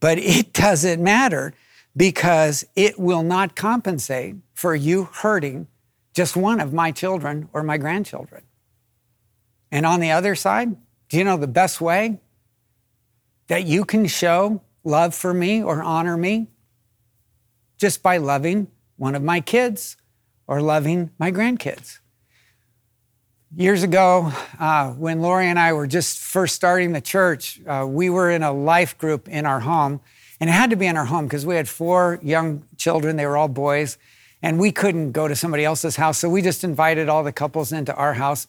But 0.00 0.18
it 0.18 0.52
doesn't 0.52 1.02
matter 1.02 1.54
because 1.96 2.66
it 2.74 2.98
will 2.98 3.22
not 3.22 3.56
compensate 3.56 4.36
for 4.52 4.74
you 4.74 5.04
hurting 5.04 5.68
just 6.12 6.36
one 6.36 6.60
of 6.60 6.72
my 6.72 6.90
children 6.90 7.48
or 7.52 7.62
my 7.62 7.78
grandchildren. 7.78 8.42
And 9.70 9.86
on 9.86 10.00
the 10.00 10.10
other 10.10 10.34
side, 10.34 10.76
do 11.08 11.18
you 11.18 11.24
know 11.24 11.36
the 11.36 11.46
best 11.46 11.80
way 11.80 12.20
that 13.48 13.66
you 13.66 13.84
can 13.84 14.06
show 14.06 14.62
love 14.84 15.14
for 15.14 15.32
me 15.32 15.62
or 15.62 15.82
honor 15.82 16.16
me? 16.16 16.48
Just 17.78 18.02
by 18.02 18.16
loving 18.16 18.68
one 18.96 19.14
of 19.14 19.22
my 19.22 19.40
kids 19.40 19.96
or 20.46 20.60
loving 20.60 21.10
my 21.18 21.30
grandkids. 21.30 21.98
Years 23.54 23.84
ago, 23.84 24.32
uh, 24.58 24.90
when 24.90 25.20
Lori 25.20 25.46
and 25.46 25.58
I 25.58 25.72
were 25.72 25.86
just 25.86 26.18
first 26.18 26.56
starting 26.56 26.92
the 26.92 27.00
church, 27.00 27.60
uh, 27.64 27.86
we 27.88 28.10
were 28.10 28.28
in 28.28 28.42
a 28.42 28.52
life 28.52 28.98
group 28.98 29.28
in 29.28 29.46
our 29.46 29.60
home. 29.60 30.00
And 30.40 30.50
it 30.50 30.52
had 30.52 30.70
to 30.70 30.76
be 30.76 30.86
in 30.86 30.96
our 30.96 31.04
home 31.04 31.26
because 31.26 31.46
we 31.46 31.54
had 31.54 31.68
four 31.68 32.18
young 32.22 32.64
children. 32.76 33.16
They 33.16 33.24
were 33.24 33.36
all 33.36 33.48
boys. 33.48 33.98
And 34.42 34.58
we 34.58 34.72
couldn't 34.72 35.12
go 35.12 35.28
to 35.28 35.36
somebody 35.36 35.64
else's 35.64 35.94
house. 35.94 36.18
So 36.18 36.28
we 36.28 36.42
just 36.42 36.64
invited 36.64 37.08
all 37.08 37.22
the 37.22 37.32
couples 37.32 37.72
into 37.72 37.94
our 37.94 38.14
house. 38.14 38.48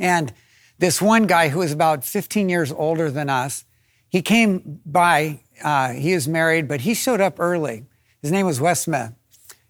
And 0.00 0.32
this 0.78 1.00
one 1.00 1.26
guy 1.28 1.48
who 1.48 1.60
was 1.60 1.72
about 1.72 2.04
15 2.04 2.48
years 2.48 2.72
older 2.72 3.10
than 3.10 3.30
us, 3.30 3.64
he 4.08 4.20
came 4.20 4.80
by. 4.84 5.40
Uh, 5.62 5.92
he 5.92 6.12
was 6.12 6.26
married, 6.26 6.66
but 6.66 6.80
he 6.80 6.92
showed 6.92 7.20
up 7.20 7.38
early. 7.38 7.84
His 8.20 8.32
name 8.32 8.46
was 8.46 8.60
Wes 8.60 8.82
Smith. 8.82 9.12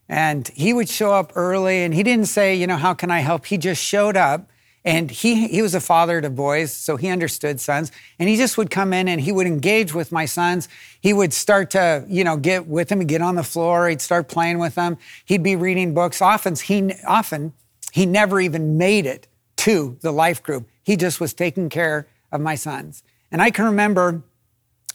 And 0.09 0.49
he 0.49 0.73
would 0.73 0.89
show 0.89 1.13
up 1.13 1.33
early 1.35 1.83
and 1.83 1.93
he 1.93 2.03
didn't 2.03 2.27
say, 2.27 2.55
you 2.55 2.67
know, 2.67 2.77
how 2.77 2.95
can 2.95 3.11
I 3.11 3.21
help? 3.21 3.47
He 3.47 3.59
just 3.59 3.83
showed 3.83 4.17
up 4.17 4.49
and 4.85 5.11
he, 5.11 5.49
he 5.49 5.61
was 5.61 5.75
a 5.75 5.81
father 5.81 6.21
to 6.21 6.31
boys, 6.31 6.73
so 6.73 6.97
he 6.97 7.09
understood 7.09 7.61
sons. 7.61 7.93
And 8.19 8.29
he 8.29 8.37
just 8.37 8.57
would 8.57 8.71
come 8.71 8.95
in 8.95 9.07
and 9.07 9.21
he 9.21 9.33
would 9.33 9.47
engage 9.47 9.93
with 9.93 10.13
my 10.13 10.25
sons. 10.25 10.69
He 11.01 11.13
would 11.13 11.35
start 11.35 11.71
to, 11.73 12.07
you 12.09 12.25
know, 12.25 12.39
get 12.39 12.67
with 12.67 12.89
them, 12.89 13.01
get 13.01 13.21
on 13.21 13.35
the 13.35 13.43
floor. 13.43 13.89
He'd 13.89 14.01
start 14.01 14.29
playing 14.29 14.59
with 14.59 14.77
them. 14.77 14.97
He'd 15.27 15.43
be 15.43 15.57
reading 15.57 15.93
books. 15.93 16.23
Often 16.23 16.57
he, 16.57 16.95
often 17.07 17.53
he 17.93 18.07
never 18.07 18.41
even 18.41 18.79
made 18.79 19.05
it 19.05 19.27
to 19.57 19.99
the 20.01 20.13
life 20.13 20.43
group. 20.43 20.67
He 20.83 20.97
just 20.97 21.21
was 21.21 21.35
taking 21.35 21.69
care 21.69 22.09
of 22.33 22.41
my 22.41 22.55
sons. 22.55 23.03
And 23.31 23.43
I 23.43 23.51
can 23.51 23.67
remember 23.67 24.23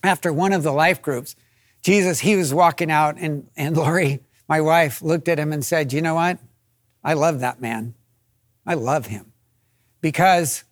after 0.04 0.34
one 0.34 0.54
of 0.54 0.64
the 0.64 0.72
life 0.72 1.02
groups, 1.02 1.36
Jesus, 1.82 2.22
he 2.22 2.36
was 2.36 2.54
walking 2.54 2.90
out 2.90 3.18
and, 3.20 3.48
and 3.56 3.76
Lori, 3.78 4.22
my 4.54 4.62
wife 4.62 5.02
looked 5.02 5.28
at 5.30 5.40
him 5.40 5.52
and 5.52 5.66
said, 5.66 5.92
You 5.92 6.00
know 6.00 6.14
what? 6.14 6.38
I 7.04 7.14
love 7.16 7.40
that 7.40 7.60
man. 7.60 7.96
I 8.68 8.76
love 8.76 9.08
him 9.08 9.34
because 10.00 10.64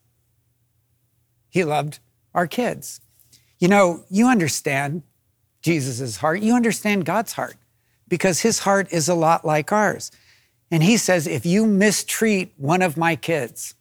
he 1.50 1.64
loved 1.64 1.98
our 2.36 2.46
kids. 2.46 3.02
You 3.58 3.70
know, 3.70 4.04
you 4.08 4.28
understand 4.28 5.02
Jesus' 5.64 6.18
heart, 6.18 6.42
you 6.42 6.54
understand 6.54 7.06
God's 7.06 7.34
heart 7.34 7.56
because 8.08 8.42
his 8.42 8.60
heart 8.60 8.88
is 8.92 9.10
a 9.10 9.16
lot 9.16 9.46
like 9.46 9.72
ours. 9.72 10.12
And 10.70 10.84
he 10.84 10.96
says, 10.96 11.26
If 11.26 11.44
you 11.44 11.66
mistreat 11.66 12.54
one 12.58 12.84
of 12.84 12.98
my 12.98 13.16
kids, 13.16 13.74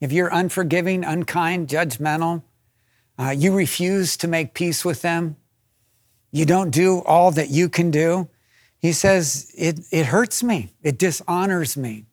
if 0.00 0.12
you're 0.12 0.32
unforgiving, 0.32 1.04
unkind, 1.04 1.68
judgmental, 1.68 2.42
uh, 3.18 3.34
you 3.36 3.54
refuse 3.54 4.16
to 4.16 4.28
make 4.28 4.54
peace 4.54 4.82
with 4.82 5.02
them, 5.02 5.36
you 6.30 6.46
don't 6.46 6.70
do 6.70 7.00
all 7.00 7.30
that 7.32 7.50
you 7.50 7.68
can 7.68 7.90
do, 7.90 8.30
he 8.82 8.92
says, 8.92 9.50
it, 9.56 9.80
it 9.92 10.06
hurts 10.06 10.42
me, 10.42 10.74
it 10.82 10.98
dishonors 10.98 11.76
me. 11.76 12.04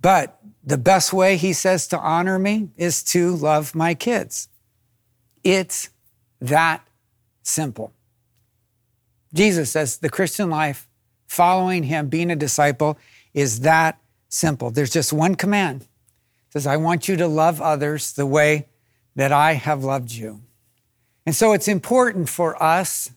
But 0.00 0.38
the 0.62 0.78
best 0.78 1.12
way, 1.12 1.36
he 1.36 1.52
says, 1.52 1.88
to 1.88 1.98
honor 1.98 2.38
me 2.38 2.70
is 2.76 3.02
to 3.04 3.34
love 3.34 3.74
my 3.74 3.94
kids. 3.94 4.48
It's 5.42 5.90
that 6.40 6.86
simple. 7.42 7.92
Jesus 9.34 9.72
says 9.72 9.98
the 9.98 10.08
Christian 10.08 10.50
life, 10.50 10.88
following 11.26 11.82
him, 11.82 12.08
being 12.08 12.30
a 12.30 12.36
disciple, 12.36 12.96
is 13.34 13.60
that 13.60 13.98
simple. 14.28 14.70
There's 14.70 14.92
just 14.92 15.12
one 15.12 15.34
command. 15.34 15.82
It 15.82 16.52
says, 16.52 16.66
I 16.66 16.76
want 16.76 17.08
you 17.08 17.16
to 17.16 17.26
love 17.26 17.60
others 17.60 18.12
the 18.12 18.26
way 18.26 18.68
that 19.16 19.32
I 19.32 19.54
have 19.54 19.82
loved 19.82 20.12
you. 20.12 20.42
And 21.26 21.34
so 21.34 21.52
it's 21.52 21.68
important 21.68 22.28
for 22.28 22.60
us 22.62 23.10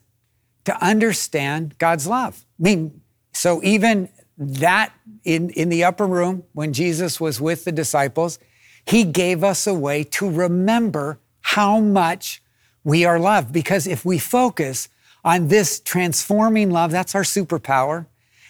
to 0.66 0.84
understand 0.84 1.78
God's 1.78 2.06
love. 2.06 2.44
I 2.60 2.62
mean, 2.62 3.00
so 3.32 3.60
even 3.62 4.08
that 4.38 4.92
in, 5.24 5.50
in 5.50 5.68
the 5.68 5.84
upper 5.84 6.06
room 6.06 6.44
when 6.52 6.72
Jesus 6.72 7.20
was 7.20 7.40
with 7.40 7.64
the 7.64 7.72
disciples, 7.72 8.38
he 8.84 9.04
gave 9.04 9.42
us 9.42 9.66
a 9.66 9.74
way 9.74 10.04
to 10.04 10.30
remember 10.30 11.18
how 11.40 11.80
much 11.80 12.42
we 12.84 13.04
are 13.04 13.18
loved. 13.18 13.52
Because 13.52 13.86
if 13.86 14.04
we 14.04 14.18
focus 14.18 14.88
on 15.24 15.48
this 15.48 15.80
transforming 15.80 16.70
love, 16.70 16.90
that's 16.90 17.14
our 17.14 17.22
superpower. 17.22 18.06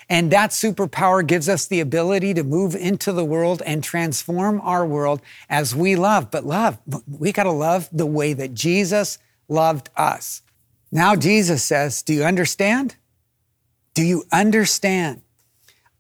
And 0.09 0.31
that 0.31 0.51
superpower 0.51 1.27
gives 1.27 1.49
us 1.49 1.67
the 1.67 1.81
ability 1.81 2.35
to 2.35 2.45
move 2.45 2.75
into 2.75 3.13
the 3.13 3.25
world 3.25 3.61
and 3.67 3.83
transform 3.83 4.61
our 4.63 4.87
world 4.87 5.21
as 5.51 5.75
we 5.75 5.97
love. 5.97 6.31
But 6.31 6.47
love, 6.47 6.79
we 7.09 7.33
got 7.33 7.45
to 7.45 7.51
love 7.51 7.89
the 7.93 8.07
way 8.07 8.33
that 8.35 8.55
Jesus 8.55 9.19
loved 9.49 9.91
us. 9.97 10.43
Now, 10.91 11.17
Jesus 11.17 11.63
says, 11.65 12.03
Do 12.03 12.15
you 12.15 12.25
understand? 12.25 12.97
Do 13.95 14.03
you 14.03 14.25
understand? 14.31 15.23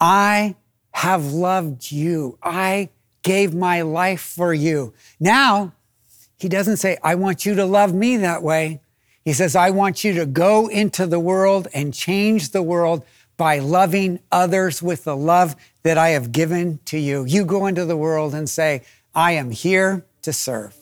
I 0.00 0.56
have 0.92 1.32
loved 1.32 1.90
you. 1.90 2.38
I 2.42 2.90
gave 3.22 3.54
my 3.54 3.82
life 3.82 4.20
for 4.20 4.54
you. 4.54 4.94
Now, 5.18 5.72
he 6.38 6.48
doesn't 6.48 6.76
say, 6.76 6.98
I 7.02 7.14
want 7.14 7.46
you 7.46 7.54
to 7.54 7.64
love 7.64 7.94
me 7.94 8.18
that 8.18 8.42
way. 8.42 8.80
He 9.24 9.32
says, 9.32 9.56
I 9.56 9.70
want 9.70 10.04
you 10.04 10.14
to 10.14 10.26
go 10.26 10.68
into 10.68 11.06
the 11.06 11.18
world 11.18 11.66
and 11.74 11.92
change 11.92 12.50
the 12.50 12.62
world 12.62 13.04
by 13.36 13.58
loving 13.58 14.20
others 14.30 14.82
with 14.82 15.04
the 15.04 15.16
love 15.16 15.56
that 15.82 15.98
I 15.98 16.10
have 16.10 16.32
given 16.32 16.78
to 16.86 16.98
you. 16.98 17.24
You 17.24 17.44
go 17.44 17.66
into 17.66 17.84
the 17.84 17.96
world 17.96 18.34
and 18.34 18.48
say, 18.48 18.82
I 19.14 19.32
am 19.32 19.50
here 19.50 20.04
to 20.22 20.32
serve. 20.32 20.76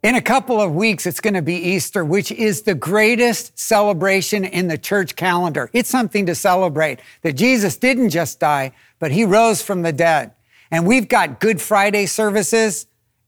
In 0.00 0.14
a 0.14 0.22
couple 0.22 0.60
of 0.60 0.76
weeks, 0.76 1.06
it's 1.06 1.18
going 1.18 1.34
to 1.34 1.42
be 1.42 1.56
Easter, 1.56 2.04
which 2.04 2.30
is 2.30 2.62
the 2.62 2.76
greatest 2.76 3.58
celebration 3.58 4.44
in 4.44 4.68
the 4.68 4.78
church 4.78 5.16
calendar. 5.16 5.70
It's 5.72 5.90
something 5.90 6.24
to 6.26 6.36
celebrate 6.36 7.00
that 7.22 7.32
Jesus 7.32 7.76
didn't 7.76 8.10
just 8.10 8.38
die, 8.38 8.70
but 9.00 9.10
he 9.10 9.24
rose 9.24 9.60
from 9.60 9.82
the 9.82 9.92
dead. 9.92 10.34
And 10.70 10.86
we've 10.86 11.08
got 11.08 11.40
Good 11.40 11.60
Friday 11.60 12.06
services 12.06 12.86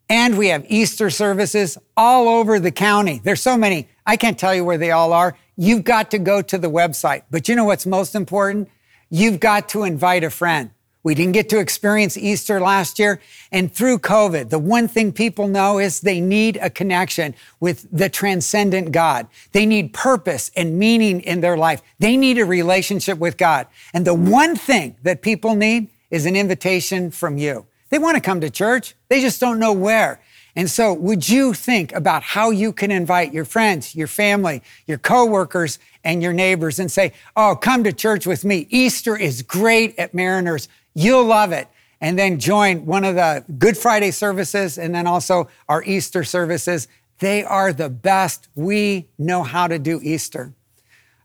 and 0.09 0.39
we 0.39 0.49
have 0.49 0.65
Easter 0.69 1.11
services 1.11 1.77
all 1.97 2.29
over 2.29 2.61
the 2.61 2.71
county. 2.71 3.21
There's 3.25 3.43
so 3.43 3.57
many. 3.57 3.89
I 4.07 4.17
can't 4.17 4.39
tell 4.39 4.55
you 4.55 4.65
where 4.65 4.79
they 4.79 4.93
all 4.93 5.13
are. 5.13 5.37
You've 5.57 5.83
got 5.83 6.13
to 6.13 6.19
go 6.19 6.41
to 6.41 6.57
the 6.57 6.71
website. 6.71 7.25
But 7.33 7.49
you 7.49 7.57
know 7.57 7.65
what's 7.65 7.87
most 7.87 8.15
important? 8.15 8.69
You've 9.09 9.41
got 9.41 9.69
to 9.71 9.83
invite 9.83 10.23
a 10.23 10.31
friend. 10.31 10.71
We 11.03 11.15
didn't 11.15 11.33
get 11.33 11.49
to 11.51 11.59
experience 11.59 12.17
Easter 12.17 12.61
last 12.61 12.99
year. 12.99 13.21
And 13.51 13.73
through 13.73 14.01
COVID, 14.01 14.51
the 14.51 14.59
one 14.59 14.87
thing 14.87 15.13
people 15.13 15.49
know 15.49 15.79
is 15.79 16.01
they 16.01 16.21
need 16.21 16.59
a 16.59 16.69
connection 16.69 17.35
with 17.59 17.87
the 17.91 18.11
transcendent 18.11 18.93
God. 18.93 19.27
They 19.53 19.65
need 19.65 19.95
purpose 19.95 20.51
and 20.57 20.79
meaning 20.79 21.23
in 21.23 21.41
their 21.41 21.57
life. 21.57 21.81
They 21.99 22.17
need 22.17 22.39
a 22.39 22.45
relationship 22.45 23.19
with 23.19 23.39
God. 23.39 23.67
And 23.95 24.07
the 24.07 24.15
one 24.15 24.57
thing 24.57 24.97
that 25.03 25.23
people 25.23 25.55
need 25.55 25.89
is 26.11 26.27
an 26.27 26.37
invitation 26.37 27.11
from 27.11 27.39
you. 27.39 27.67
They 27.89 27.99
want 27.99 28.17
to 28.17 28.21
come 28.21 28.41
to 28.43 28.51
church. 28.51 28.95
They 29.09 29.21
just 29.21 29.41
don't 29.41 29.59
know 29.59 29.73
where. 29.73 30.21
And 30.57 30.71
so 30.71 30.93
would 30.93 31.29
you 31.29 31.55
think 31.55 31.93
about 31.93 32.23
how 32.23 32.51
you 32.51 32.73
can 32.73 32.91
invite 32.91 33.33
your 33.33 33.45
friends, 33.45 33.95
your 33.95 34.09
family, 34.09 34.63
your 34.87 34.99
coworkers, 34.99 35.79
and 36.03 36.23
your 36.23 36.33
neighbors 36.33 36.79
and 36.79 36.91
say, 36.91 37.13
Oh, 37.37 37.55
come 37.55 37.85
to 37.85 37.93
church 37.93 38.27
with 38.27 38.45
me. 38.45 38.67
Easter 38.71 39.17
is 39.17 39.43
great 39.43 39.99
at 39.99 40.15
Mariners. 40.15 40.69
You'll 40.95 41.25
love 41.25 41.53
it. 41.53 41.69
And 42.01 42.19
then 42.19 42.39
join 42.39 42.87
one 42.87 43.05
of 43.05 43.15
the 43.15 43.45
Good 43.59 43.77
Friday 43.77 44.11
services 44.11 44.79
and 44.79 44.95
then 44.95 45.07
also 45.07 45.49
our 45.69 45.83
Easter 45.85 46.25
services. 46.25 46.89
They 47.19 47.45
are 47.45 47.73
the 47.73 47.91
best. 47.91 48.49
We 48.55 49.09
know 49.19 49.43
how 49.43 49.67
to 49.67 49.79
do 49.79 50.01
Easter. 50.03 50.55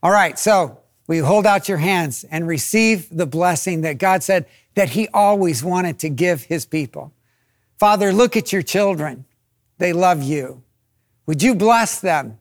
All 0.02 0.10
right, 0.10 0.38
so 0.38 0.80
we 1.06 1.18
hold 1.18 1.46
out 1.46 1.68
your 1.68 1.78
hands 1.78 2.24
and 2.30 2.46
receive 2.46 3.08
the 3.10 3.26
blessing 3.26 3.80
that 3.82 3.98
God 3.98 4.22
said 4.22 4.46
that 4.74 4.90
He 4.90 5.08
always 5.08 5.64
wanted 5.64 5.98
to 6.00 6.10
give 6.10 6.42
His 6.42 6.66
people. 6.66 7.12
Father, 7.78 8.12
look 8.12 8.36
at 8.36 8.52
your 8.52 8.62
children. 8.62 9.24
They 9.78 9.92
love 9.92 10.22
you. 10.22 10.62
Would 11.26 11.42
you 11.42 11.54
bless 11.54 12.00
them 12.00 12.38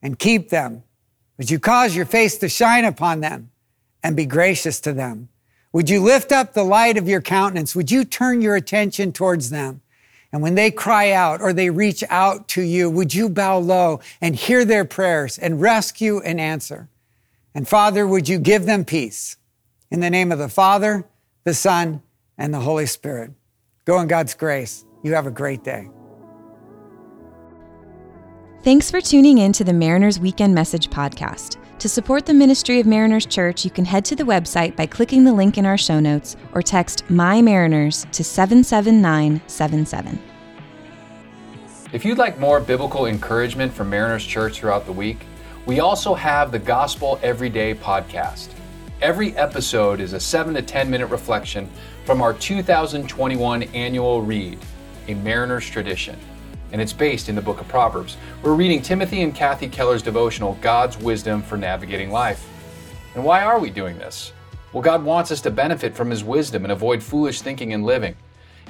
and 0.00 0.18
keep 0.18 0.48
them? 0.50 0.84
Would 1.38 1.50
you 1.50 1.58
cause 1.58 1.96
your 1.96 2.06
face 2.06 2.38
to 2.38 2.48
shine 2.48 2.84
upon 2.84 3.20
them 3.20 3.50
and 4.02 4.16
be 4.16 4.26
gracious 4.26 4.80
to 4.80 4.92
them? 4.92 5.28
Would 5.72 5.88
you 5.88 6.02
lift 6.02 6.32
up 6.32 6.52
the 6.52 6.64
light 6.64 6.98
of 6.98 7.08
your 7.08 7.22
countenance? 7.22 7.74
Would 7.74 7.90
you 7.90 8.04
turn 8.04 8.42
your 8.42 8.56
attention 8.56 9.12
towards 9.12 9.50
them? 9.50 9.80
And 10.32 10.42
when 10.42 10.54
they 10.54 10.70
cry 10.70 11.12
out 11.12 11.40
or 11.40 11.52
they 11.52 11.70
reach 11.70 12.02
out 12.08 12.48
to 12.48 12.62
you, 12.62 12.88
would 12.90 13.14
you 13.14 13.28
bow 13.28 13.58
low 13.58 14.00
and 14.20 14.34
hear 14.34 14.64
their 14.64 14.84
prayers 14.84 15.38
and 15.38 15.60
rescue 15.60 16.20
and 16.20 16.40
answer? 16.40 16.88
And 17.54 17.68
Father, 17.68 18.06
would 18.06 18.28
you 18.28 18.38
give 18.38 18.64
them 18.64 18.84
peace? 18.84 19.36
In 19.90 20.00
the 20.00 20.10
name 20.10 20.32
of 20.32 20.38
the 20.38 20.48
Father, 20.48 21.06
the 21.44 21.52
Son, 21.52 22.02
and 22.38 22.52
the 22.52 22.60
Holy 22.60 22.86
Spirit. 22.86 23.32
Go 23.84 24.00
in 24.00 24.08
God's 24.08 24.34
grace. 24.34 24.84
You 25.02 25.14
have 25.14 25.26
a 25.26 25.30
great 25.30 25.64
day. 25.64 25.88
Thanks 28.64 28.90
for 28.92 29.00
tuning 29.00 29.38
in 29.38 29.52
to 29.54 29.64
the 29.64 29.72
Mariners 29.72 30.20
Weekend 30.20 30.54
Message 30.54 30.88
podcast. 30.88 31.56
To 31.80 31.88
support 31.88 32.26
the 32.26 32.32
ministry 32.32 32.78
of 32.78 32.86
Mariners 32.86 33.26
Church, 33.26 33.64
you 33.64 33.72
can 33.72 33.84
head 33.84 34.04
to 34.04 34.14
the 34.14 34.22
website 34.22 34.76
by 34.76 34.86
clicking 34.86 35.24
the 35.24 35.32
link 35.32 35.58
in 35.58 35.66
our 35.66 35.76
show 35.76 35.98
notes 35.98 36.36
or 36.52 36.62
text 36.62 37.02
My 37.10 37.42
Mariners 37.42 38.06
to 38.12 38.22
77977. 38.22 40.22
If 41.92 42.04
you'd 42.04 42.18
like 42.18 42.38
more 42.38 42.60
biblical 42.60 43.06
encouragement 43.06 43.72
from 43.72 43.90
Mariners 43.90 44.24
Church 44.24 44.60
throughout 44.60 44.86
the 44.86 44.92
week, 44.92 45.26
we 45.66 45.80
also 45.80 46.14
have 46.14 46.52
the 46.52 46.60
Gospel 46.60 47.18
Everyday 47.20 47.74
podcast. 47.74 48.50
Every 49.00 49.36
episode 49.36 49.98
is 49.98 50.12
a 50.12 50.20
7 50.20 50.54
to 50.54 50.62
10 50.62 50.88
minute 50.88 51.08
reflection 51.08 51.68
from 52.04 52.22
our 52.22 52.34
2021 52.34 53.64
annual 53.74 54.22
read, 54.22 54.56
A 55.08 55.14
Mariner's 55.14 55.68
Tradition. 55.68 56.16
And 56.72 56.80
it's 56.80 56.92
based 56.92 57.28
in 57.28 57.34
the 57.34 57.42
book 57.42 57.60
of 57.60 57.68
Proverbs. 57.68 58.16
We're 58.42 58.54
reading 58.54 58.82
Timothy 58.82 59.22
and 59.22 59.34
Kathy 59.34 59.68
Keller's 59.68 60.02
devotional, 60.02 60.58
God's 60.60 60.98
Wisdom 60.98 61.42
for 61.42 61.56
Navigating 61.56 62.10
Life. 62.10 62.48
And 63.14 63.22
why 63.22 63.42
are 63.42 63.60
we 63.60 63.70
doing 63.70 63.98
this? 63.98 64.32
Well, 64.72 64.82
God 64.82 65.04
wants 65.04 65.30
us 65.30 65.42
to 65.42 65.50
benefit 65.50 65.94
from 65.94 66.08
His 66.08 66.24
wisdom 66.24 66.64
and 66.64 66.72
avoid 66.72 67.02
foolish 67.02 67.42
thinking 67.42 67.74
and 67.74 67.84
living. 67.84 68.16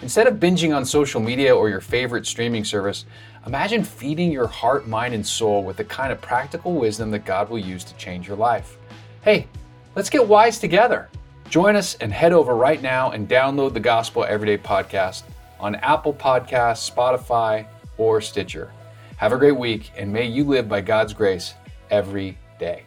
Instead 0.03 0.27
of 0.27 0.41
binging 0.41 0.75
on 0.75 0.85
social 0.85 1.21
media 1.21 1.55
or 1.55 1.69
your 1.69 1.81
favorite 1.81 2.27
streaming 2.27 2.65
service, 2.65 3.05
imagine 3.47 3.85
feeding 3.85 4.33
your 4.33 4.49
heart, 4.49 4.89
mind, 4.89 5.15
and 5.15 5.25
soul 5.25 5.63
with 5.63 5.77
the 5.77 5.85
kind 5.85 6.11
of 6.11 6.21
practical 6.21 6.75
wisdom 6.75 7.13
that 7.13 7.25
God 7.25 7.49
will 7.49 7.61
use 7.61 7.85
to 7.85 7.95
change 7.95 8.27
your 8.27 8.37
life. 8.37 8.79
Hey, 9.23 9.47
let's 9.95 10.11
get 10.11 10.27
wise 10.27 10.59
together. 10.59 11.09
Join 11.49 11.77
us 11.77 11.95
and 12.01 12.13
head 12.13 12.33
over 12.33 12.57
right 12.57 12.83
now 12.83 13.13
and 13.13 13.29
download 13.29 13.75
the 13.75 13.81
Gospel 13.81 14.25
Everyday 14.25 14.59
podcast 14.59 15.23
on 15.61 15.77
Apple 15.77 16.13
Podcasts, 16.13 16.91
Spotify, 16.91 17.65
or 17.99 18.20
Stitcher. 18.20 18.72
Have 19.16 19.32
a 19.32 19.38
great 19.38 19.57
week, 19.57 19.93
and 19.97 20.12
may 20.12 20.26
you 20.26 20.45
live 20.45 20.68
by 20.68 20.80
God's 20.80 21.12
grace 21.12 21.55
every 21.90 22.36
day. 22.59 22.84